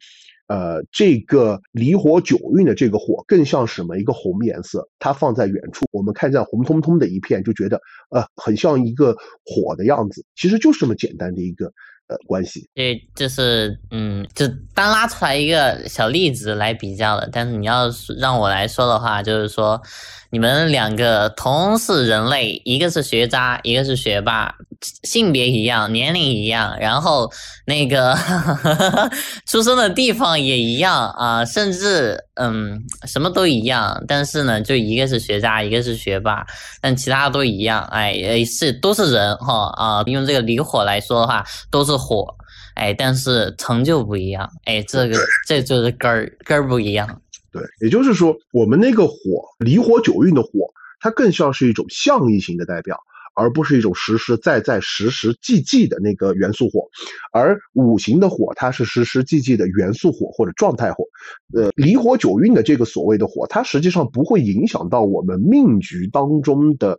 [0.48, 3.98] 呃，这个离火九运的这个火更像什么？
[3.98, 7.80] 一个红颜色，它放在远处，我们看见红彤彤的一片，就觉得
[8.10, 10.24] 呃，很像一个火的样子。
[10.36, 11.66] 其实就是这么简单的一个
[12.06, 12.68] 呃关系。
[12.74, 17.28] 对，就是嗯，就单拉出来一个小例子来比较的。
[17.32, 19.80] 但是你要让我来说的话，就是说。
[20.36, 24.54] 你们两个同是人类，一个是学渣，一个是学霸，
[25.02, 27.32] 性别一样，年龄一样，然后
[27.64, 28.14] 那个
[29.48, 34.04] 出生的地方也一样啊，甚至嗯什么都一样。
[34.06, 36.44] 但是呢，就一个是学渣，一个是学霸，
[36.82, 37.82] 但其他都一样。
[37.90, 42.26] 哎，是都是人哈啊，用这个离火来说的话，都是火。
[42.74, 44.46] 哎，但是成就不一样。
[44.66, 47.22] 哎，这个这就是根儿根儿不一样。
[47.58, 49.14] 对，也就是说，我们那个火
[49.58, 50.50] 离火九运的火，
[51.00, 52.98] 它更像是一种象意型的代表，
[53.34, 56.88] 而不是一种实实在在、实实际际的那个元素火。
[57.32, 61.04] 而五行的火，它是实实际际的元素火或者状态火。
[61.54, 66.98] 呃，离火九运的这个所谓的火，它实际上不会影响到我们命局当中的。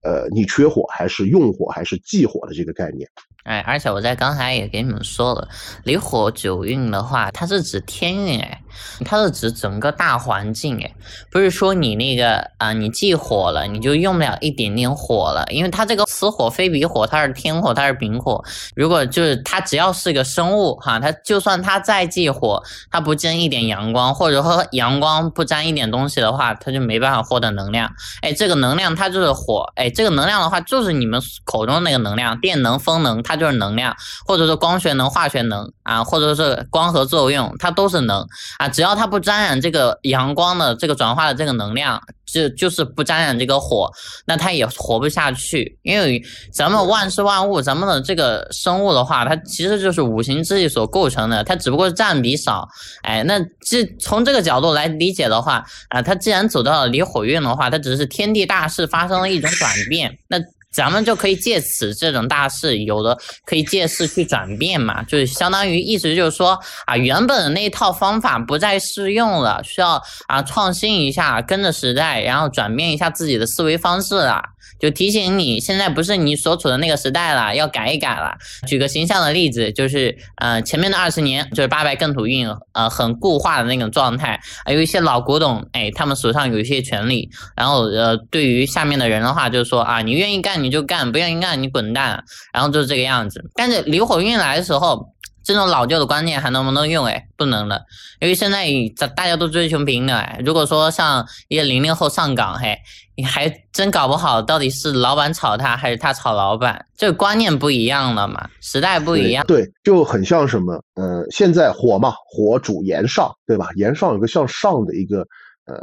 [0.00, 3.10] 呃，你缺火还是用火还是忌火的这个概念？
[3.48, 5.48] 哎，而且我在刚才也给你们说了，
[5.84, 8.60] 离火九运的话，它是指天运，哎，
[9.06, 10.94] 它是指整个大环境，哎，
[11.30, 18.44] 不是说你那个啊，你忌火了，你就用不了一点点火了，因为它这个此火非彼火，它是天火，它是丙火。
[18.76, 27.90] 如果就是它只要是个生物哈，它就算它再忌火，它不见一点阳光，或者说阳光不沾一点东西的话，它就没办法获得能量。
[28.20, 33.37] 哎，这个能量它就是火，哎，这个能量的话就是你们口中那个能量，电能、风能，它。
[33.38, 33.96] 就是能量，
[34.26, 38.26] 或者是光学能、化学能啊，或者是光合作用，它都是能
[38.58, 38.68] 啊。
[38.68, 43.90] 只要它不沾染这个阳光的这个转化的这个能量，就就是不沾染这个火，
[44.26, 45.78] 那它也活不下去。
[45.82, 46.22] 因为
[46.52, 52.68] 咱们万事万物，咱们的这个生物的话，它其实就是五行之力所构成的，它只不过是占比少。
[53.02, 60.38] 哎，那这从这个角度来理解的话啊，它既然走到了离火运的话，它只是天地大势发生了一种转变，那。
[60.70, 74.42] 咱们就可以借此这种大事，有的可以借势去转变嘛，就是相当于意思就是说啊，原本的那套方法不再适用了，需要啊创新一下，跟着时代，然后转变一下自己的思维方式了。
[74.80, 78.36] 就提醒你，现在不是你所处的那个时代了，要改一改了。
[78.66, 93.44] 举个形象的例子，就是呃前面的二十年，就是八百艮土运，呃很固化的那种状态，有一些老古董，哎，他们手上有一些权利，然后呃对于下面的人的话，就是说啊，你愿意干你就干，不愿意干你滚蛋，然后就是这个样子。
[93.54, 95.12] 但是离火运来的时候。
[95.48, 97.06] 这种老旧的观念还能不能用？
[97.06, 97.80] 哎，不能了，
[98.20, 98.68] 因为现在
[99.16, 100.14] 大家都追求平等。
[100.14, 102.78] 哎，如果说像一些零零后上岗，嘿，
[103.16, 109.42] 你还真搞不好到底是老板炒他还是他炒老板，这个观念不一样了嘛，时代不一样。
[109.46, 113.70] 对，就很像什么，呃，现在火嘛，火主炎上，对吧？
[113.76, 115.26] 炎上有个向上的一个。
[115.70, 115.76] 呃，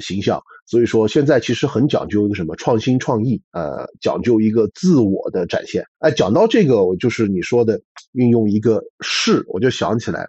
[0.00, 0.40] 形象，
[0.72, 5.84] 所以说现在其实很讲究一个什么创新创意，呃，讲究一个自我的展现。
[5.98, 7.78] 哎，讲到这个，我就是你说的
[8.12, 10.26] 运用一个势，我就想起来，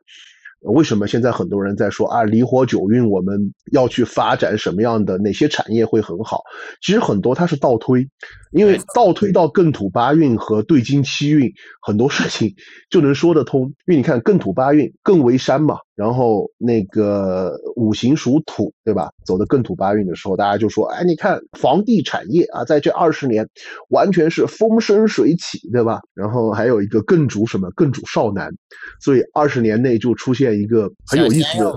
[0.59, 6.41] 为什么现在很多人在说啊，离火九运我们要去发展什么样的哪些产业会很好？
[6.81, 8.05] 其实很多它是倒推，
[8.51, 11.49] 因为倒推到艮土八运和兑金七运，
[11.81, 12.53] 很多事情
[12.91, 13.61] 就能说得通。
[13.87, 15.77] 因为你看艮土八运艮为山嘛。
[15.95, 19.11] 然后那个五行属土，对吧？
[19.25, 23.47] 走的艮土八运的时候，大家就说：“哎，你看房地产业啊，在这二十年
[23.89, 28.51] 完全是风生水起，对吧？”然后还有一个艮主什么艮主少男，
[28.99, 31.71] 所以二十年内就出现一个很有意思的，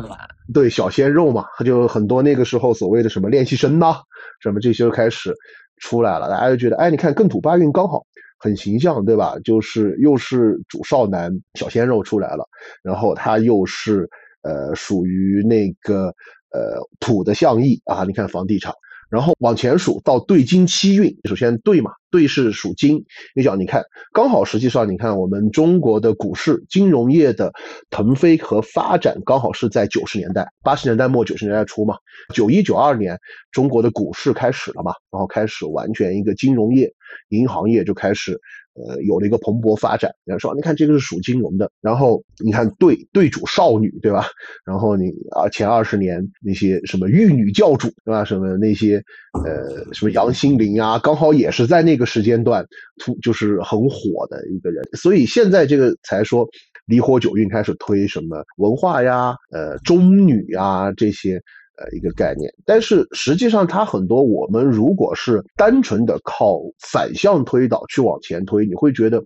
[0.54, 3.96] 对小鲜肉嘛，他就很多那个时候所谓的什么练习生呐，
[4.40, 5.34] 什么这些开始
[5.78, 8.06] 出来了，大家就觉得：“哎，你看艮土八运刚好。”
[8.38, 9.36] 很形象，对吧？
[9.44, 12.48] 就是又是主少男小鲜肉出来了，
[12.82, 14.08] 然后他又是
[14.42, 16.14] 呃属于那个
[16.50, 18.04] 呃土的象意啊。
[18.04, 18.72] 你看房地产。
[19.08, 23.04] 然后往前数到兑金七运，首先兑嘛，兑是属金。
[23.34, 27.52] 你讲，你看，刚好实际上，你看我们中国的股市金融业的
[27.88, 31.96] 腾飞和发展，刚好是在九十年代、八十年代末、九十年代初嘛。
[32.34, 33.18] 九一九二年，
[33.52, 36.92] 中国的股市开始了嘛，然后开始完全一个金融业、
[37.28, 38.40] 银行业就开始。
[38.76, 40.10] 呃，有了一个蓬勃发展。
[40.24, 44.26] 人家说，你看这个是属金融的，然后你看对对主少女，对吧？
[44.66, 48.24] 然后你啊，前二十年那些什么玉女教主，对吧？
[48.24, 49.02] 什么那些
[49.44, 52.66] 呃，什么杨心凌啊，刚好也是在那个时间段
[52.98, 54.86] 突就是很火的一个人。
[54.92, 56.46] 所以现在这个才说
[56.86, 61.40] 离火九运开始推什么文化呀，呃，中女啊这些。
[61.76, 69.22] 呃，一个概念，但是实际上它很多，我们如果是单纯的靠反向推导去往前推，你会觉得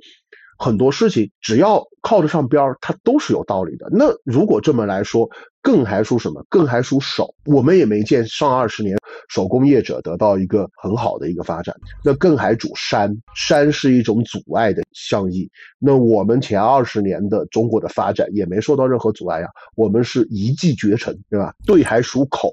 [0.63, 3.89] 很多事情只要靠得上边儿，它都是有道理的。
[3.91, 5.27] 那如果这么来说，
[5.63, 6.45] 更还属什么？
[6.51, 7.35] 更还属手。
[7.47, 8.99] 我们也没见上二十年
[9.31, 11.75] 手工业者得到一个很好的一个发展。
[12.05, 15.51] 那更还主山，山是一种阻碍的象意。
[15.79, 19.49] 那我们前二十年的中国的发展也没受到任何阻碍呀。
[19.77, 21.55] 我们是一骑绝尘，对吧？
[21.65, 22.53] 对，还属口。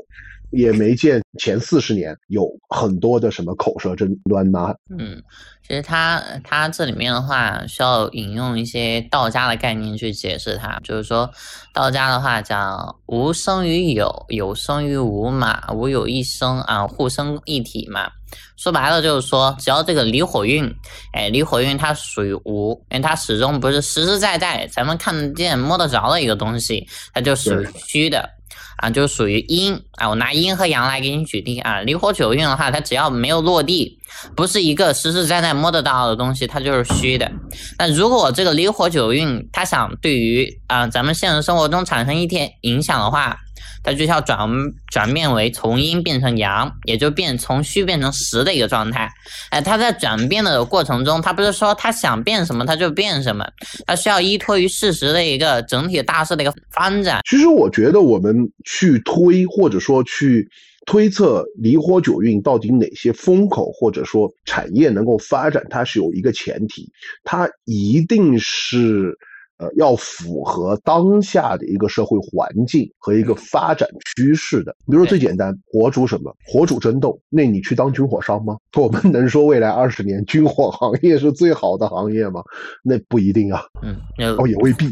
[0.52, 4.74] 也没见前四十年有很多的什么口舌争端呐。
[4.98, 5.22] 嗯，
[5.68, 11.30] 其实他他这里面的话需要引用一些道家的概念去解释它，就是说
[11.74, 18.10] 道家的话讲无生于有，有生于无嘛，无有一生啊，互生一体嘛。
[18.58, 20.70] 说白了就是说，只要这个离火运，
[21.14, 28.37] 哎，离火运它属于无，因为它始终不是实实在在咱们看得见摸得着的一个东西，它就属于虚的。
[28.78, 31.82] 啊，就属于阴啊，我拿阴和阳来给你举例啊。
[31.82, 33.98] 离火九运的话，它只要没有落地，
[34.36, 37.32] 不是一个实实在在摸得到的东西，它就是虚的。
[37.78, 43.38] 那如果这个离火九运，它想对于啊咱们现实生活中产生一点影响的话，
[43.84, 44.50] 它就要转
[44.92, 49.10] 转变为从阴变成阳，也就变从虚变成实的一个状态。
[49.50, 53.48] 哎，它在转变的过程中，它不是说它想变什么它就变什么，
[53.86, 57.22] 它需要依托于事实的一个整体大势的一个发展。
[57.30, 60.50] 其实我觉得我们去推或者说去。
[60.90, 66.90] 推测离火九运到底哪些风口或者说产业能够发展，它是有一个前提，
[67.26, 69.14] 它一定是
[69.58, 74.76] 呃要符合当下的一个社会环境和一个发展趋势的。
[74.86, 76.36] 比如说最简单，火主什么？
[76.46, 78.58] 火主争斗，那你去当军火商吗？
[78.76, 82.44] 我们能说未来二十年军火行业是最好的行业吗？
[82.84, 83.64] 那不一定啊。
[83.82, 83.98] 嗯，
[84.38, 84.86] 哦，也未必。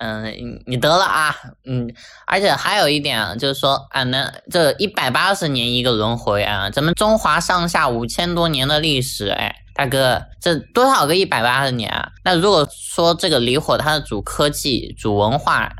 [0.00, 1.88] 嗯，你得了啊，嗯，
[2.26, 12.10] 而且还有一点，就是说，啊，那这一百八十年一个轮回啊，咱们中华上下五千多年的历史，哎，大哥，这多少个一百八十年啊？
[12.24, 15.70] 那如果说这个离火它的主科技、主文化。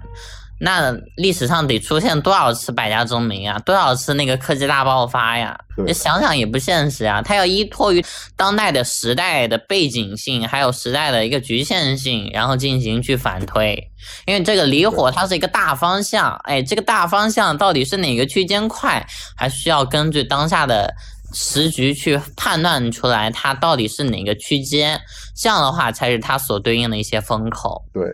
[0.63, 3.59] 那历史上得出现多少次百家争鸣啊？
[3.61, 5.59] 多少次那个科技大爆发呀？
[5.87, 7.23] 你想想也不现实啊！
[7.23, 8.05] 它要依托于
[8.37, 13.91] 当代的时代的背景性，还有时代的一个局限性，然后进行去反推。
[14.27, 20.95] 因为这个离火它是一个大方向，哎，这个大方向到底是哪个区间快，还需要根据当下的
[21.33, 25.01] 时局去判断出来它到底是哪个区间，
[25.35, 27.83] 这样的话才是它所对应的一些风口。
[27.95, 28.05] 对。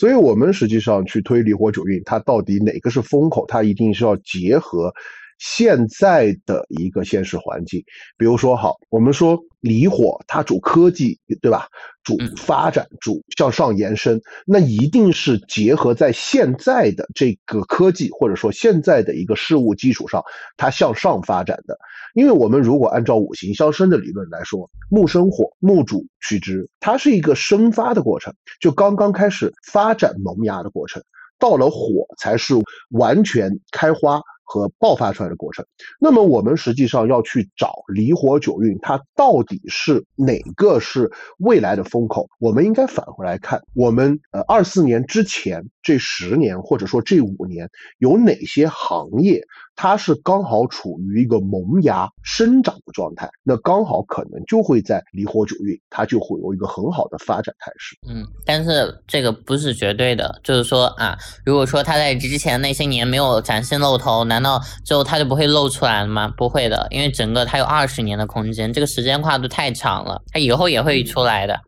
[0.00, 3.44] 所以，我们实际上去推离火九运，它到底哪个是风口？
[3.46, 4.90] 它一定是要结合
[5.38, 7.84] 现在的一个现实环境。
[8.16, 11.68] 比如说，好，我们说离火，它主科技，对吧？
[12.02, 20.22] 主发展，主向上延伸，那一定是结合在现在的这个科技或者说现在的一个事物基础上，
[20.56, 21.78] 它向上发展的。
[22.14, 31.02] 因为我们如果按照五行相生的理论来说，木生火，木主取之，它是一个生发的过程，就刚刚开始发展萌芽的过程，
[31.38, 32.54] 到了火才是
[32.88, 34.20] 完全开花。
[34.52, 35.64] 和爆发出来的过程，
[36.00, 42.28] 那么我们实际上要去找离火九运，它到底是哪个是未来的风口？
[42.40, 49.40] 我们应该返回来看，我们呃二四年之前这十年或者说这五年有哪些行业，
[49.80, 57.96] 它是刚好处于一个萌芽生长的状态，那刚好可能就会在离火九运，它就会有一个很好的发展态势。
[58.06, 61.16] 嗯，但是这个不是绝对的，就是说啊，
[61.46, 64.40] 如果说它在之前那些年没有崭新露头，难。
[64.42, 66.32] 道之后它就不会露出来了吗？
[66.34, 71.60] 不会的，因为整个它有二十年的空间，这个时间跨度太长了，它以后也会出来的。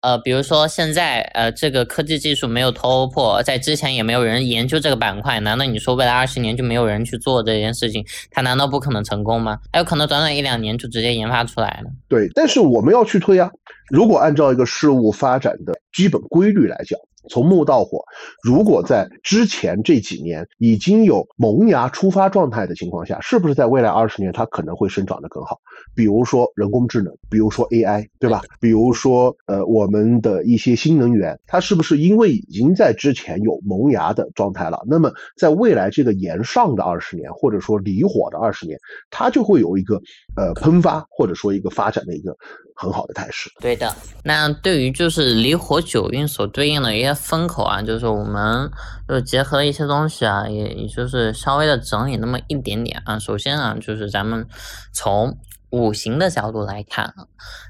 [0.00, 8.02] 呃，比如说现在呃这个科技技术没有突破，在之前也没有人研究这个板块，难道你说未来二十年就没有人去做这这件事情？
[8.30, 9.58] 它难道不可能成功吗？
[9.72, 11.90] 还有可能短短一两年就直接研发出来了。
[12.08, 13.50] 对，但是我们要去推啊，
[13.90, 16.98] 如果按照一个事物发展的基本规律来讲。
[17.28, 18.02] 从木到火，
[18.42, 25.58] 如果在之前这几年已经有萌芽出发状态的情况下，是不是在未来二十年它可能会生长得更好？
[25.94, 28.42] 比如说人工智能，比如说 AI，对吧？
[28.60, 34.82] 比如说呃我们的一些新能源，它是不是因为已经在之前有萌芽的状态了？
[34.86, 38.78] 那么在未来这个延上的二十年，或者说离火的二十年，
[39.10, 40.00] 它就会有一个
[40.36, 42.36] 呃喷发或者说一个发展的一个
[42.80, 43.50] 很好的态势。
[43.60, 43.94] 对的。
[44.24, 47.14] 那对于就是离火九运所对应的一些。
[47.14, 48.70] 风口啊，就是我们
[49.06, 53.18] 就结合一些东西啊，也也就是稍微的整理那么一点点啊。
[53.18, 54.46] 首先啊，就是咱们
[54.92, 55.36] 从。
[55.72, 57.14] 五行的角度来看，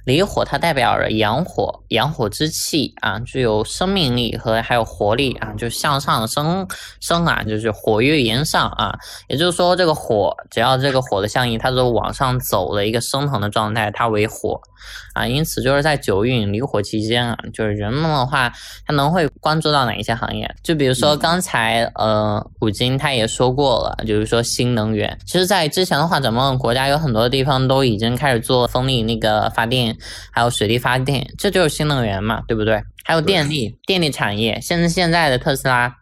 [0.04, 6.66] 离火它代表着阳火，阳火之气啊，具有生命力和还有活力啊，就向上升
[7.00, 8.98] 升啊，就是火跃炎上啊。
[9.28, 14.60] 也就是说，这个火只要这个火的象意，它是往上走的一个升腾的状态，它为火
[15.14, 15.26] 啊。
[15.26, 18.50] 因此，就是在九运离火期间啊，就是人们的话，
[18.86, 20.50] 他能会关注到哪一些行业？
[20.62, 25.16] 就比如说刚才呃，古今他也说过了，就是说新能源。
[25.26, 29.94] 其实，在之前的话，咱们国家有很多地方都已经开始做风力那个发电，
[30.30, 32.82] 还有水力发电，这就是新能源嘛，对不对？
[33.04, 35.94] 还有电力，电力产业，现在现在的特斯拉，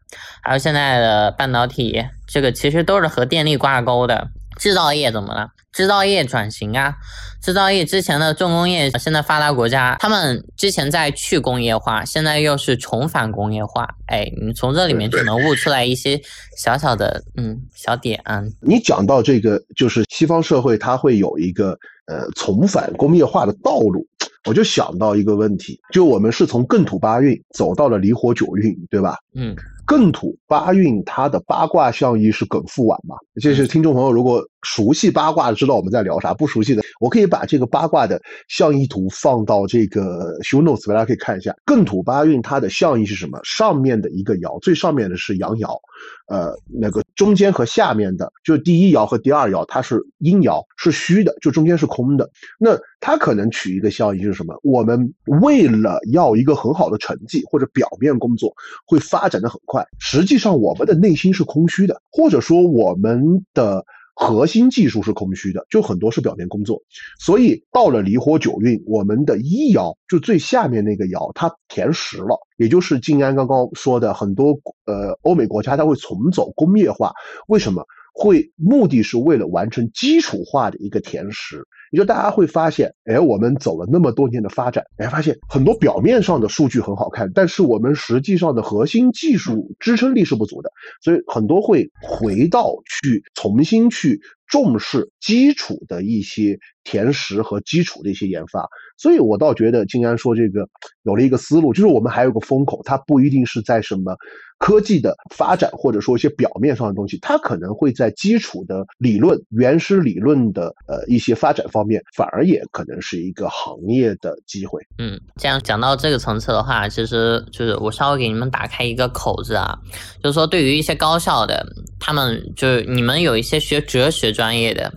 [0.42, 4.28] 还有现在的半导体，这个其实都是和电力挂钩的。
[4.58, 5.48] 制造业怎么了？
[5.72, 6.92] 制造业转型啊，
[7.40, 13.86] 制造业之前的重工业，现在发达国家他们之前在去工业化，现在又是重返工业化。
[14.06, 16.20] 哎，你从这里面就能悟出来一些
[16.56, 18.20] 小小的嗯小点。
[18.24, 24.04] 啊你讲到这个，就是西方社会它会有一个呃重返工业化的道路，
[24.46, 29.16] 我就想到一个问题，就我们是从艮土八运走到了离火九运，对吧？
[29.34, 29.54] 嗯。
[29.88, 33.16] 艮土八运，它的八卦象意是艮复晚嘛？
[33.40, 41.54] 这是听众朋友如果熟悉八卦的知道我们在聊啥，不熟悉的我可以把这个八卦的象意图放到这个 show notes，大家可以看一下。
[41.64, 43.38] 艮土八运它的象意是什么？
[43.44, 45.78] 上面的一个爻，最上面的是阳爻，
[46.26, 52.28] 呃，那个中间和下面的，就是第一爻和第二爻，它是阴爻，是虚的，就中间是空的。
[52.58, 54.58] 那它可能取一个象意是什么？
[54.64, 58.52] 我们为了要一个很好的成绩或者表面工作
[58.86, 63.84] 会发展的很快，实际上我们的内心是空虚的，或者说我们的。
[64.20, 66.82] 核心技术是空虚的，就很多是表面工作，
[67.20, 77.12] 所以到了离火九运，我们的一爻就最下面那个爻，它填实了，也就是静安刚刚说的，很多呃欧美国家它会重走工业化，
[77.46, 77.86] 为什么？
[78.20, 98.68] 会目的是为了完成基础化的一个填实，也就大家会发现，哎，我们走了那么多年的发展，哎，发现很多表面上的数据很好看，但是我们实际上的核心技术支撑力是不足的，所以很多会回到去重新去重视基础的一些填实和基础的一些研发。
[98.96, 100.68] 所以我倒觉得静安说这个
[101.04, 104.16] 有了一个思路，就是我们还有个风口，它不一定是在什么。
[104.58, 114.82] 科技的发展，或者说一些表面上的东西，它可能会在基础的理论、原始理论的呃一些发展方面，反而也可能是一个行业的机会。
[114.98, 119.78] 嗯，这样讲到这个层次的话，其实就是我稍微给你们打开一个口子啊，
[120.20, 121.64] 就是说对于一些高校的，
[121.98, 124.92] 他们就是你们有一些学哲学专业的。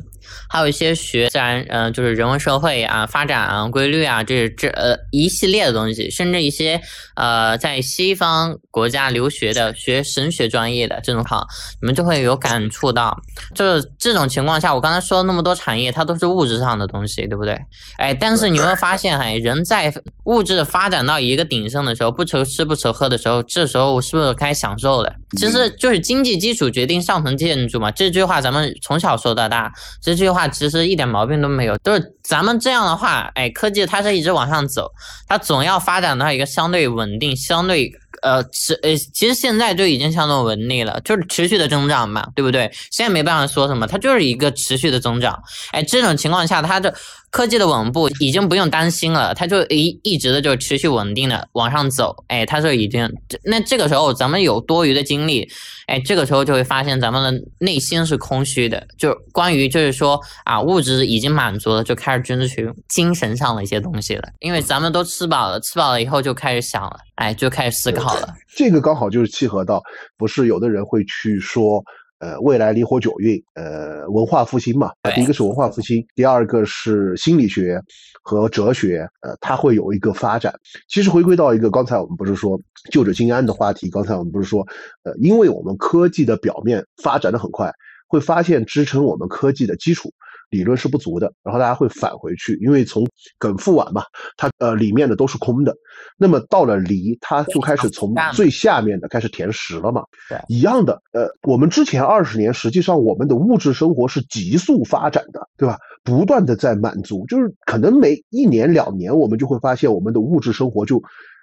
[0.47, 6.79] 还有一些学自然，嗯，就是人文社会啊、发展啊、规律啊，这这呃一系列的东西，甚至一些
[7.15, 11.47] 呃在西方国家留学的学神学专业的这种哈，
[11.81, 13.17] 你们就会有感触到，
[13.55, 17.57] 就是这种情况下，我刚才说了那么多产业，它都是物质上的东西，对不对？
[17.97, 19.93] 哎，但是你会发现，哎，人在
[20.25, 25.15] 物质发展到一个鼎盛的时候，不愁吃不愁喝的时候，这时候我是不是该享受了？
[25.37, 29.71] 其实就是经济基础决定上层建筑嘛，这句话咱们从小说到大，
[30.01, 31.77] 这句话其实一点毛病都没有。
[31.83, 34.91] 就是咱们这样的话，哎，科技它是一直往上走，
[35.27, 42.69] 它总要发展到一个相对稳定、相对呃持呃，其实现在就已经相对稳定了，就是持续的增长嘛，对不对？
[42.91, 45.41] 现在没办法说什么，它就是一个持续的增长。
[45.71, 46.93] 哎，这种情况下，它的。
[47.31, 53.09] 科技的稳步已经不用担心了，它就一一直的就持续稳定的往上走，哎，它就已经
[53.45, 55.49] 那这个时候咱们有多余的精力，
[55.87, 68.27] 哎，这个时候就会发现咱们的内心是空虚的，就关于就是说啊物质已经满足了，就开始追求精神上的一些东西了，因为咱们都吃饱了，吃饱了以后就开始想了，哎，就开始思考了。
[68.53, 69.81] 这个刚好就是契合到，
[70.17, 71.81] 不是有的人会去说。
[72.21, 77.81] 呃，未来离火九运，呃，文化复兴嘛，第一个是文化复兴，第二个是心理学
[78.21, 80.53] 和哲学，呃，它会有一个发展。
[80.87, 82.61] 其实回归到一个刚才我们不是说
[82.91, 84.61] 就着金安的话题，刚才我们不是说，
[85.01, 87.73] 呃，因为我们科技的表面发展的很快，
[88.07, 90.13] 会发现支撑我们科技的基础。
[90.51, 93.07] 理论是不足的，然后大家会返回去，因为从
[93.39, 94.03] 梗复完嘛，
[94.37, 95.75] 它呃里面的都是空的，
[96.17, 100.03] 那么到了梨，它就开始从最下面的开始填实了嘛。
[100.29, 105.77] 对，一样的，呃，我们之前二十年，实际上我们的物质生活是急速发展的，对吧？
[106.03, 111.01] 不断的在满足，就是可能每一年两年，我们就会发现我们的物质生活就。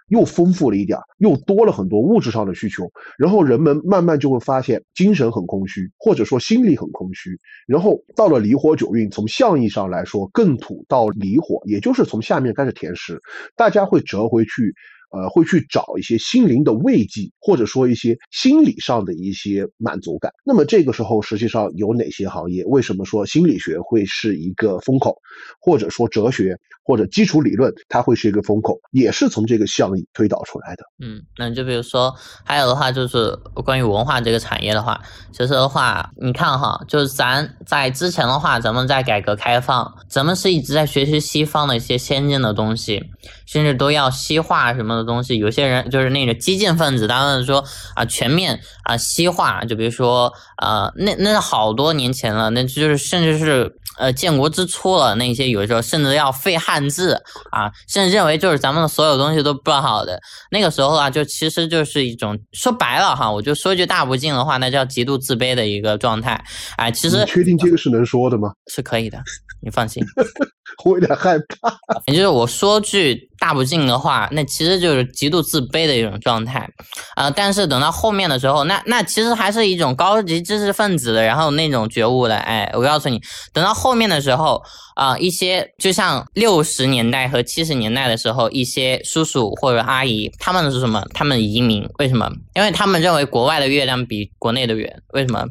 [0.09, 7.38] 又丰富了一点，又多了很多物质上的需求，然后人们慢慢就会发现精神很空虚，或者说心理很空虚。
[7.66, 13.20] 然后到了离火九运，从象意上来说，更土到离火，也就是从下面开始填实，
[13.56, 14.74] 大家会折回去。
[15.11, 20.30] 呃，会去找一些心灵的慰藉，或者说一些心理上的一些满足感。
[20.44, 22.62] 那么这个时候，实际上有哪些行业？
[22.66, 25.16] 为什么说心理学会是一个风口，
[25.62, 26.59] 或者说哲学
[26.89, 30.82] 或者基础理论，它会是一个风口，也是从这个项意推导出来的。
[31.01, 32.12] 嗯，那就比如说，
[32.45, 33.30] 还有的话就是
[33.64, 43.03] 关于文化这个产业的话，其实的话，你看哈，就是咱在之前的话，咱们在改革开放，咱们是一直在学习西方的一些先进的东西，
[43.47, 44.99] 甚至都要西化什么。
[44.99, 47.64] 的东西，有些人就是那个激进分子，他们说
[47.95, 57.14] 啊，全面啊西化，就比如说呃，那那是好多年前了，那就是甚至是呃建国之初了，那些有时候甚至要废汉字
[57.50, 60.20] 啊，甚至认为就是咱们的所有东西都不好的。
[60.50, 66.44] 那个时候啊，就其实就是一种说白了哈，我就说句大不敬的话，那叫极度自卑的一个状态。
[66.76, 68.52] 哎，其实确定这个是能说的吗？
[68.66, 69.18] 是可以的，
[69.61, 70.04] 你放心。
[70.84, 71.76] 我有点害怕。
[72.06, 76.68] 也就是我说句大不敬的话，那其实就是极度自卑的一种状态，
[77.16, 83.20] 啊，但是等到后面的时候，那那其实还是一种高级知识分子的，然后那种觉悟的，哎，我告诉你，
[83.52, 84.62] 等到后面的时候，
[84.94, 91.04] 啊，一些就像六十年代和七十年代的时候，一些叔叔或者阿姨，他们是什么？
[91.12, 92.30] 他们移民，为什么？
[92.54, 95.44] 因为他们认为国外的月亮比国内的圆，为什么？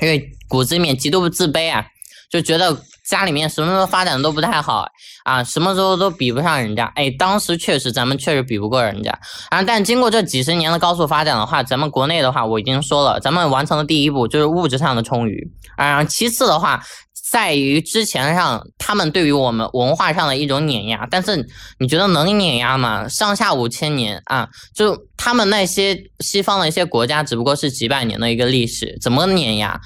[0.00, 1.86] 因为骨子里面极度自卑啊。
[2.28, 2.76] 就觉得
[3.08, 4.86] 家里面什么时候发展都不太好
[5.24, 6.90] 啊，什么时候都比不上人家。
[6.94, 9.18] 哎，当时确实咱们确实比不过人家
[9.50, 9.62] 啊。
[9.62, 16.04] 但经过这几十年的高速发展的话，咱们国内的话，我已经说了，咱们完成的第一步就是物质上的充裕啊。
[16.04, 16.82] 其次的话。
[17.28, 21.44] 在于之前上，他们对于我们文化上的一种碾压，但是
[21.76, 23.08] 你觉得能碾压吗？
[23.08, 29.78] 上下五千年啊，就他们那些西方的一些国家，只不过是几百年的一个历史，怎么碾压？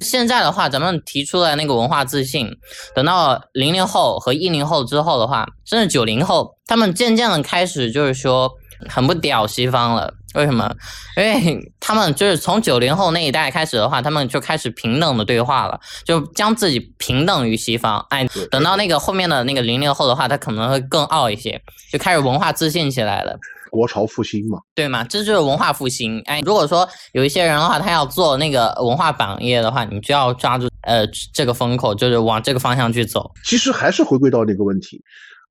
[0.00, 2.50] 现在的话，咱们提出了那个文化自信，
[2.94, 8.50] 等到零零后和一零后之后的话，甚至九零后，他们渐渐的开始就是说
[8.88, 10.14] 很不屌西方了。
[10.34, 10.70] 为什么？
[11.16, 18.04] 因为他们就是从九零后那一代开始的话，他们就开始平等的对话了，就将自己平等于西方。
[18.10, 23.36] 哎，等到那个后面的那个零零后的话，他可能会更傲一些，就开始文化自信起来了。
[23.70, 25.04] 国潮复兴嘛，对嘛？
[25.04, 26.20] 这就是文化复兴。
[26.26, 33.30] 哎，如果说有一些人的话，他要做那个文化榜业的话，你就要抓住呃这个风口，就是往这个方向去走。
[33.44, 35.00] 其实还是回归到那个问题。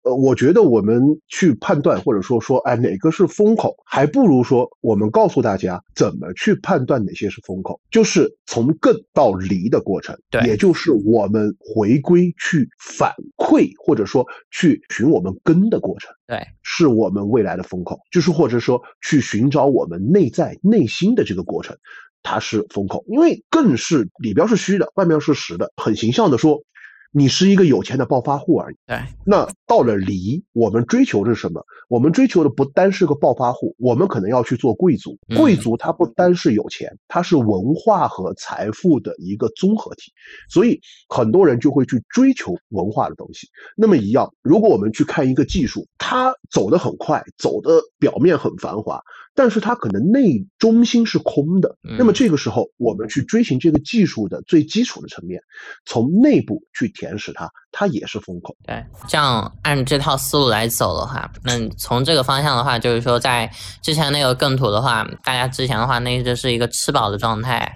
[0.07, 21.75] 呃，我觉得我们去判断，或者说说，哎，哪个是风口，还不如说我们告诉大家怎么去判断哪些是风口，就是从更到离的过程，对，也就是我们回归去反馈，或者说去寻我们根的过程，对，是我们未来的风口，就是或者说去寻找我们内在内心的这个过程，
[22.23, 26.63] 它是风口，因为更是里边是虚的，外面是实的，很形象的说。
[27.11, 28.75] 你是一个有钱的暴发户而已。
[28.85, 31.63] 对，那到了离，我们追求的是什么？
[31.89, 35.17] 我们追求的不单是个暴发户，我们可能要去做贵族。
[35.35, 40.11] 贵族他不单是有钱，他是文化和财富的一个综合体。
[40.49, 43.47] 所以很多人就会去追求文化的东西。
[43.75, 49.01] 那么一样，如果我们去看一个技术，它走得很快，走的表面很繁华。
[49.37, 55.39] 但是它可能内中心是空的，那么这个时候我们去追寻这个技术的最基础的层面，
[55.85, 58.55] 从内部去填实它，它也是风口。
[58.65, 63.47] 对，这样按这套思路来走的话，那从这个方向的话，就是说在
[63.83, 67.71] 之前那个更土的话，大家之前的话，那就是一个吃饱的状态。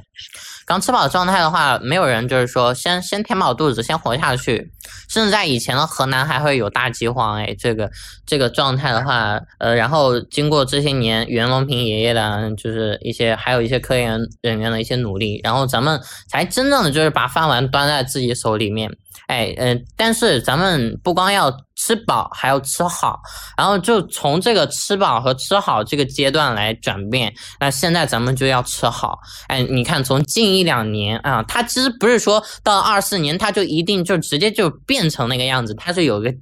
[0.66, 4.72] 刚吃饱的状态的话，没有人就是说先先填饱肚子，先活下去。
[5.08, 7.92] 甚至在以前的河南还会有大饥荒，哎，这个
[8.26, 18.90] 这个状态的话，呃，然后经过这些年袁隆平爷爷的，就是一些还有一些科研人员的一些努力，然后咱们才真正的就是把饭碗端在自己手里面。
[19.28, 21.52] 哎，嗯，但是咱们不光要
[21.82, 23.20] 吃饱，还要吃好，
[23.58, 27.34] 然后就从这个吃饱和吃好这个阶段来转变。
[27.60, 29.18] 那现在咱们就要吃好。
[29.48, 36.34] 哎，你看，从近一两年啊，它其实不是说到二四年，它就一定就直接就变成那个样子，它是有一个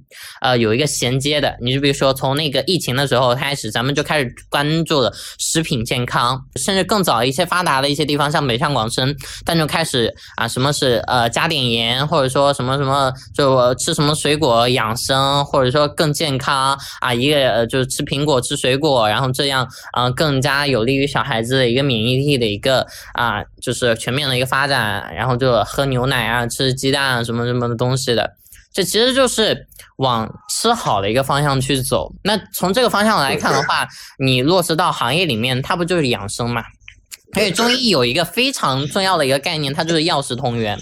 [0.42, 1.56] 呃有一个衔接的。
[1.62, 9.16] 你就比如说，从那个疫情的时候开始，咱们就开始关注了食品健康，甚至更早一些发达的一些地方，像北上广深，
[9.46, 12.80] 但就开始啊，什么是呃加点盐，或者说什么。
[12.80, 15.14] 什么就吃什么水果养生，
[15.44, 17.14] 或者说更健康啊？
[17.14, 24.80] 一个呃，就是吃苹果吃水果，然后这样啊更加有利于小孩子的一个免疫力的一个啊，就是全面的一个发展。
[25.14, 28.30] 然后就喝牛奶啊，吃鸡蛋啊，什么什么的东西的，
[28.72, 29.66] 这其实就是
[29.98, 32.10] 往吃好的一个方向去走。
[32.24, 33.86] 那从这个方向来看的话，
[34.18, 36.62] 你落实到行业里面，它不就是养生嘛？
[37.34, 40.76] 而且中医有一个非常重要的一个概念，它就是药食同源。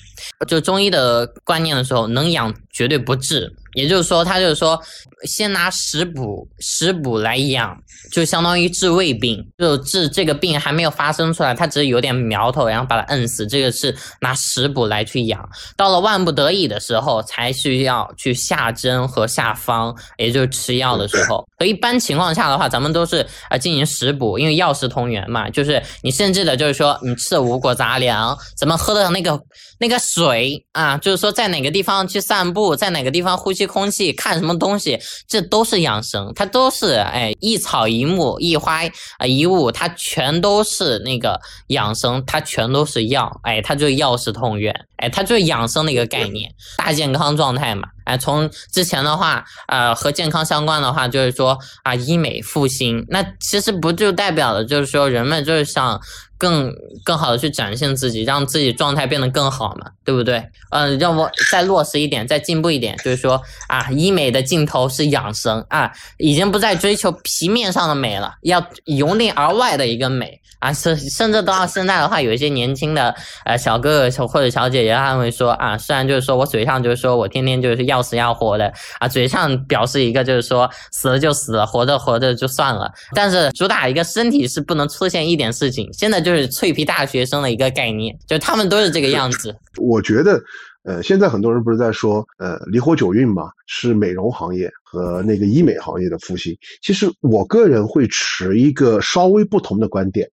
[0.46, 3.52] 就中医的观念的时候，能养绝对不治。
[3.74, 4.80] 也就是说，他就是说，
[5.24, 7.76] 先拿食补，食补来养，
[8.12, 13.46] 就相当于治胃病，就治这个病还没有发生出来，他只是有点苗头，然后把它摁死。
[13.46, 21.46] 这个是拿食补来去养，到了万不得已的时候，才需要去下针和下方，也就是吃药的时候。
[21.58, 29.40] 所以一般情况下的话，咱们都是啊进行食补，因为药食同源嘛，就是你甚至的，就是说你吃的五谷杂粮，咱们喝的那个
[29.78, 33.68] 那个水啊，就是说在哪个地方去散步，在哪个地方呼吸吸。
[33.68, 34.98] 空气看什么东西，
[35.28, 38.80] 这都是养生，它都是哎一草一木一花
[39.18, 56.00] 啊一物，它全都是那个养生，它全都是药，哎，它就药食同源，哎，它就是养生的一个概念，大健康状态嘛，哎，从之前的话，呃，和健康相关的话，就是说啊医美复兴，那其实不就代表了，就是说人们就是想。
[56.38, 56.72] 更
[57.04, 60.42] 更好的去展现自己，让自己状态变得更好嘛，对不对？
[60.70, 86.18] 嗯，让我再落实一点，再进步一点，就是说啊，医美的尽头是养生啊，已经不再追求皮面上的美了，要由内而外的一个美啊，甚甚至到现在的话，有一些年轻的呃小哥哥或者小姐姐，他们会说啊，虽然就是说我嘴上就是说我天天就是要死要活的啊，嘴上表示一个就是说死了就死了，活着活着就算了，但是主打一个身体是不能出现一点事情，现在。
[86.18, 89.54] 就是脆皮大学生的一个概念，就他们都是这个样子。
[89.76, 90.38] 我觉得，
[90.84, 96.56] 呃，现在很多人不是在说，呃，离火九运嘛，是美容行业和那个医美行业的复兴。
[96.80, 100.26] 其实我个人会持一个稍微不同的观点，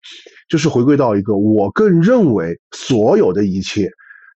[0.48, 3.90] 就是回归到一个，我更认为所有的一切，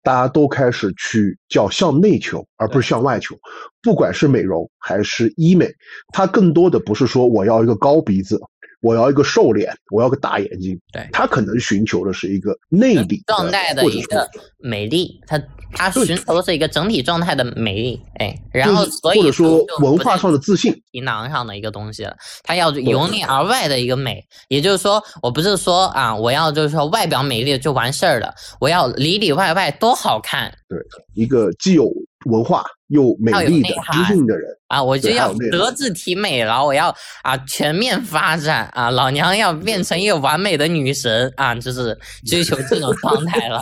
[0.04, 3.36] 大家都开始去叫向内求，而不是向外求。
[3.82, 5.70] 不管是美容还是医美，
[6.14, 8.40] 它更多的不是说我要一个高鼻子。
[8.86, 10.80] 我要一个瘦脸，我要个大眼睛。
[10.94, 14.30] 对他可能寻求的是一个内里状态的一个
[14.60, 15.42] 美丽，他
[15.74, 18.00] 他寻求的是一个整体状态的美丽。
[18.20, 22.16] 哎，然后所以或者说文化上的自信，皮囊上的一个东西了。
[22.44, 30.56] 他要由内而外的一个美，也就是说，我不是说啊，我要就是说外表美丽就完事儿了，我要里里外外都好看。
[30.70, 30.78] 对，
[31.16, 31.92] 一个既有
[32.26, 32.64] 文化。
[32.90, 41.98] 又美丽的、知性的人啊，我就要德智体美劳，我要啊全面发展啊，老娘要变成一个完美的女神啊，就是
[42.28, 43.60] 追求这种状态了。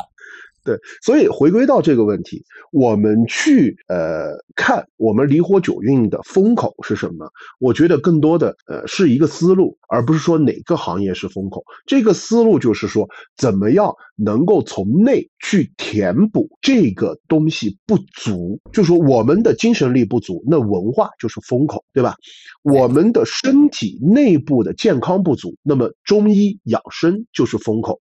[0.64, 7.30] 对，所以回归到这个问题，我们去呃看我们离火九运的风口是什么？
[7.60, 11.64] 我觉得更多的呃是一个思路，而不是说哪个行业是风口。
[11.86, 18.60] 这个思路就是说，怎么样能够从内去填补这个东西不足？
[18.72, 22.16] 就说我们的精神力不足，那文化就是风口，对吧？
[22.64, 28.02] 我们的身体内部的健康不足，那么中医养生就是风口。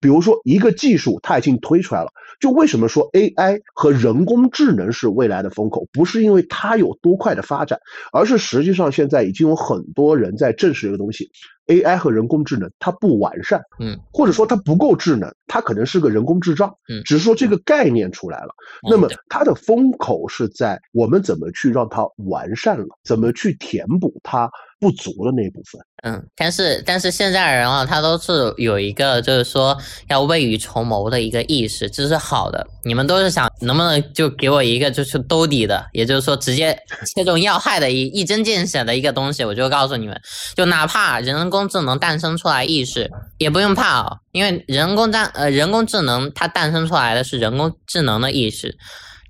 [0.00, 2.12] 比如说一个技术，它已经推出来了。
[2.38, 5.86] 就为什么说 AI 和人工智能是未来的风口？
[5.92, 7.80] 不是因为它有多快的发展，
[8.12, 11.30] 而是实际上现在已经有很多人在证实这个东西。
[11.66, 18.54] AI 和人工智能它不完善，嗯，或者说它不够智能，它可能是个人工智障，嗯，只是说这个概念出来了。
[18.90, 24.50] 那么它的风口是在我们怎么去让它完善了，怎么去填补它。
[24.82, 29.78] 不足的那一部分，嗯，但是但是现在人啊，他都是有一个就是说
[30.08, 32.66] 要未雨绸缪的一个意识，这是好的。
[32.84, 36.76] 你们都是想能不能就给我一个就是兜底的，也就是说直接
[37.14, 40.20] 切中要害的一一针见血的一个东西，我就告诉你们，
[40.56, 43.08] 就哪怕人工智能诞生出来意识，
[43.38, 48.76] 也不用怕啊，因为人工诞呃人工智能它诞生出来的是人工智能的意识。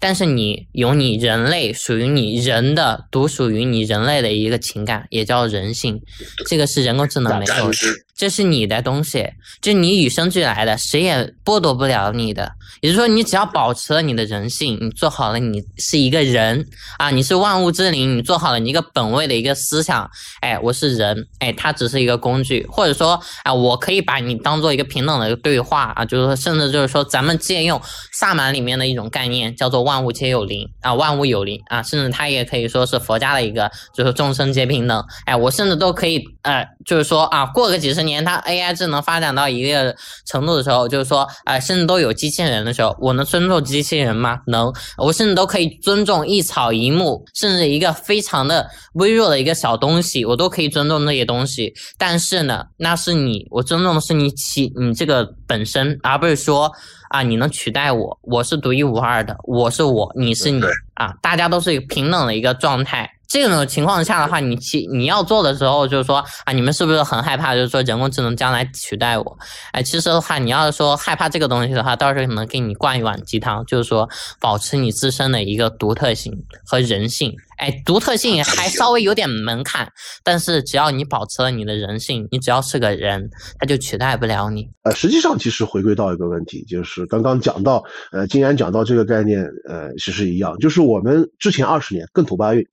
[0.05, 6.03] 但是你有你人类属于你人的独属于你人类的一个情感，也叫人性，
[6.49, 7.77] 这个是人工智能没有的。
[8.15, 9.29] 这是你的东西，
[9.61, 12.53] 这你与生俱来的，谁也剥夺不了你的。
[12.81, 16.67] 也就是说，你只要保持了你的人性，你做好了你是一个人
[16.99, 20.09] 啊，你是万物之灵，你做好了你一个本位的一个思想。
[20.41, 27.81] 哎，我是人，哎，它只是一个工具，或者说啊，我可以把你当做一个平等的一个对话啊，就是说，甚至就是说，咱们借用
[28.13, 35.05] 萨满里面的一种概念，叫做万物皆有灵啊，万物有灵啊，甚至它也可以说是佛家的一个，就是众生皆平等。
[35.27, 38.13] 哎，我甚至都可以，呃，就是说啊，过个几十年。
[38.13, 39.97] 年它 AI 智能发展到一个
[40.27, 44.39] 程度的时候，就是说，哎，甚至都有机器人的时候，我能尊重机器人吗？
[44.47, 51.73] 能，我甚至都可以尊重一草一木，甚至一个非常的微弱的一个小东西，我都可以尊重那些东西。
[51.97, 56.71] 但是呢，那是你，我尊重的是你起你这个本身，而不是说
[57.09, 63.11] 啊，你能取代我，我是独一无二的，我是我，你是你啊，大家都是平等的一个状态。
[63.33, 67.55] 这种情况下的话，你其你要做的时候，就是说啊，你们是不是很害怕？
[67.55, 69.39] 就是说人工智能将来取代我？
[69.73, 74.07] 哎，其实的话，你要是说害怕这个东西的话，到时候可能给你灌一碗鸡汤，就是说
[74.39, 77.35] 保持你自身的一个独特性和人性。
[77.59, 79.89] 哎，独特性还稍微有点门槛，
[80.25, 83.29] 但是只要你保持了你的人性，你只要是个人，
[83.59, 84.69] 他就取代不了你。
[84.83, 87.83] 呃，实际上其实回归到一个问题，就是刚刚讲到，
[88.13, 92.67] 呃，金然讲到这个概念，呃，其实一样，就是我们之前二十年更土八运。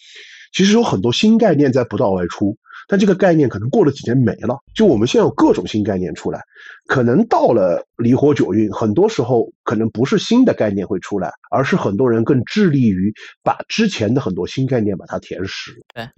[0.51, 2.57] 其实有很多新概念在不断外出，
[2.89, 4.57] 但这个概念可能过了几年没了。
[4.73, 6.41] 就我们现在有各种新概念出来，
[6.87, 13.13] 可能到了离火九运，很多时候可能不是新的概念会出来，而是很多人更致力于
[13.43, 15.71] 把之前的很多新概念把它填实。
[15.93, 16.09] 对，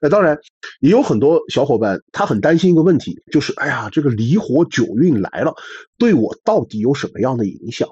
[0.00, 0.38] 那当然
[0.80, 5.54] 也有很多小伙伴他很担心一个问题，就是哎呀，这个离火九运来了，
[5.98, 7.86] 对我到底有什么样的影响？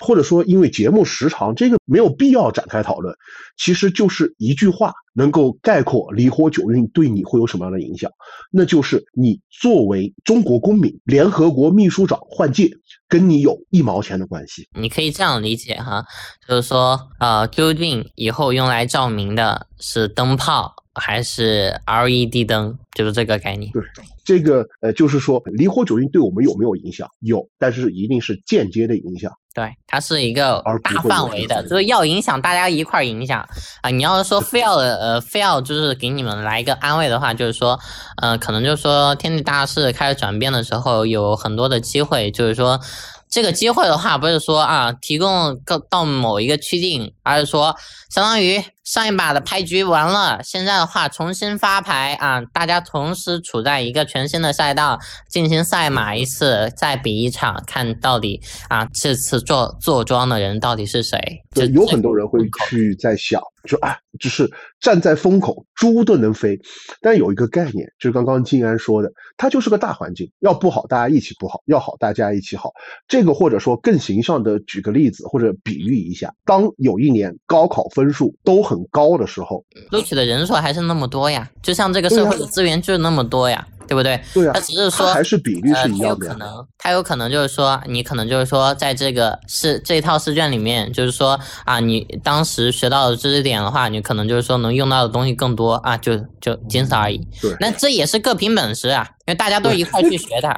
[0.00, 3.14] 或者说，因为节目时长，这个没有必要展开讨论。
[3.56, 8.10] 其实就是一句话，能够概括离火九运对你会有什么样的影响，
[8.50, 12.70] 那就是你作为中国公民，联合国秘书长换届，
[13.08, 14.66] 跟你有一毛钱的关系。
[14.78, 16.04] 你可以这样理解哈，
[16.48, 23.70] 就是说，呃，究竟以后用来照明的是灯泡还是 LED 灯，就是这个概念。
[23.72, 23.82] 对。
[24.24, 27.08] 这个呃，就是说离火九运对我们有没有影响？
[27.18, 29.32] 有，但是一定是间接的影响。
[29.52, 33.44] 对，它是一个大范围的，就是要影响大家一块儿影响
[33.80, 33.90] 啊。
[33.90, 37.76] 你要是说非要呃非要就是给你们来一个安慰的话，就是说，
[38.18, 42.80] 呃，可能就是说天地大势开始转变的时候，有很多的机会，就是说。
[43.28, 47.74] 这个机会的话，不是说啊提供个到某一个区定，而是说
[48.10, 54.98] 相当于上一把的牌局完了，现在的话重新发牌啊，大家同时处在一个全新的赛道
[55.28, 61.18] 进行赛马一次，再比一场，看到底啊这次坐坐庄的人到底是谁？
[61.54, 63.40] 对，有很多人会去在想。
[63.66, 64.50] 说啊，就是
[64.80, 66.58] 站在风口，猪都能飞。
[67.00, 72.72] 但有一个概念，就是刚刚静安说的，它就是个大环境，要不好大家一起不好，要好大家一起好。
[73.06, 83.66] 这个或者说更形象的举个例子或者比喻一下，当有一年高考分数都很高的时候，录取的人数还是那么多呀，就像这个社会的资源就是那么多呀。
[83.88, 84.18] 对不对？
[84.32, 86.26] 对啊，他只是说还是比例是一样的。
[86.26, 97.18] 他有可能，他有可能就是说，你可能就是说，在这个试这一套试卷里面，就是说啊，你当时学到的知识点的话，你可能就是说能用到的东西更多啊，就就仅此而已。
[97.42, 100.48] 对，那这也是各凭本事啊，因为大家都一块去学的。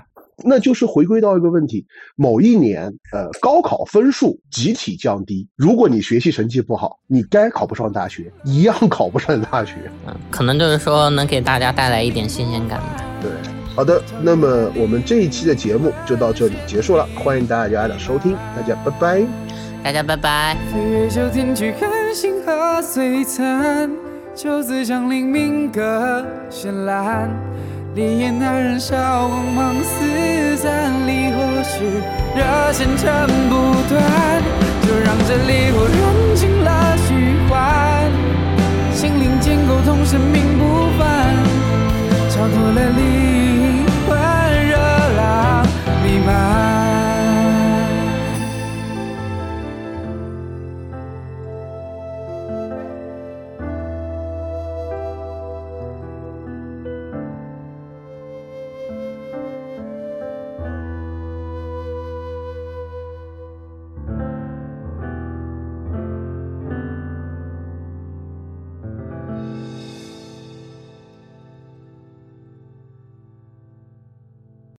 [0.43, 9.75] 那就是回归到一个问题：某一年，呃，高考分数集体降低，如果你学习成绩不好，你该考不上大学，一样考不上大学。
[10.07, 13.05] 嗯，可能就是说能给大家带来一点新鲜感吧。
[13.23, 13.31] 对，
[13.77, 19.27] 好的，那么我们这一期的节目就到这里结束了，欢迎大家的收听，大家拜拜，
[19.83, 20.57] 大家拜拜。
[20.73, 23.91] 飞越秋天去看星河璀璨，
[24.35, 27.31] 秋子降临，鸣歌绚烂，
[27.95, 31.79] 烈焰那燃烧，光芒四散，离合时
[32.35, 33.55] 热线斩不
[33.89, 34.43] 断，
[34.83, 38.11] 就让这烈火燃尽了虚幻，
[38.93, 41.37] 心灵坚固，同生命不凡，
[42.31, 44.19] 超脱了灵魂
[44.67, 44.77] 热
[45.17, 45.65] 浪
[46.03, 46.84] 弥漫。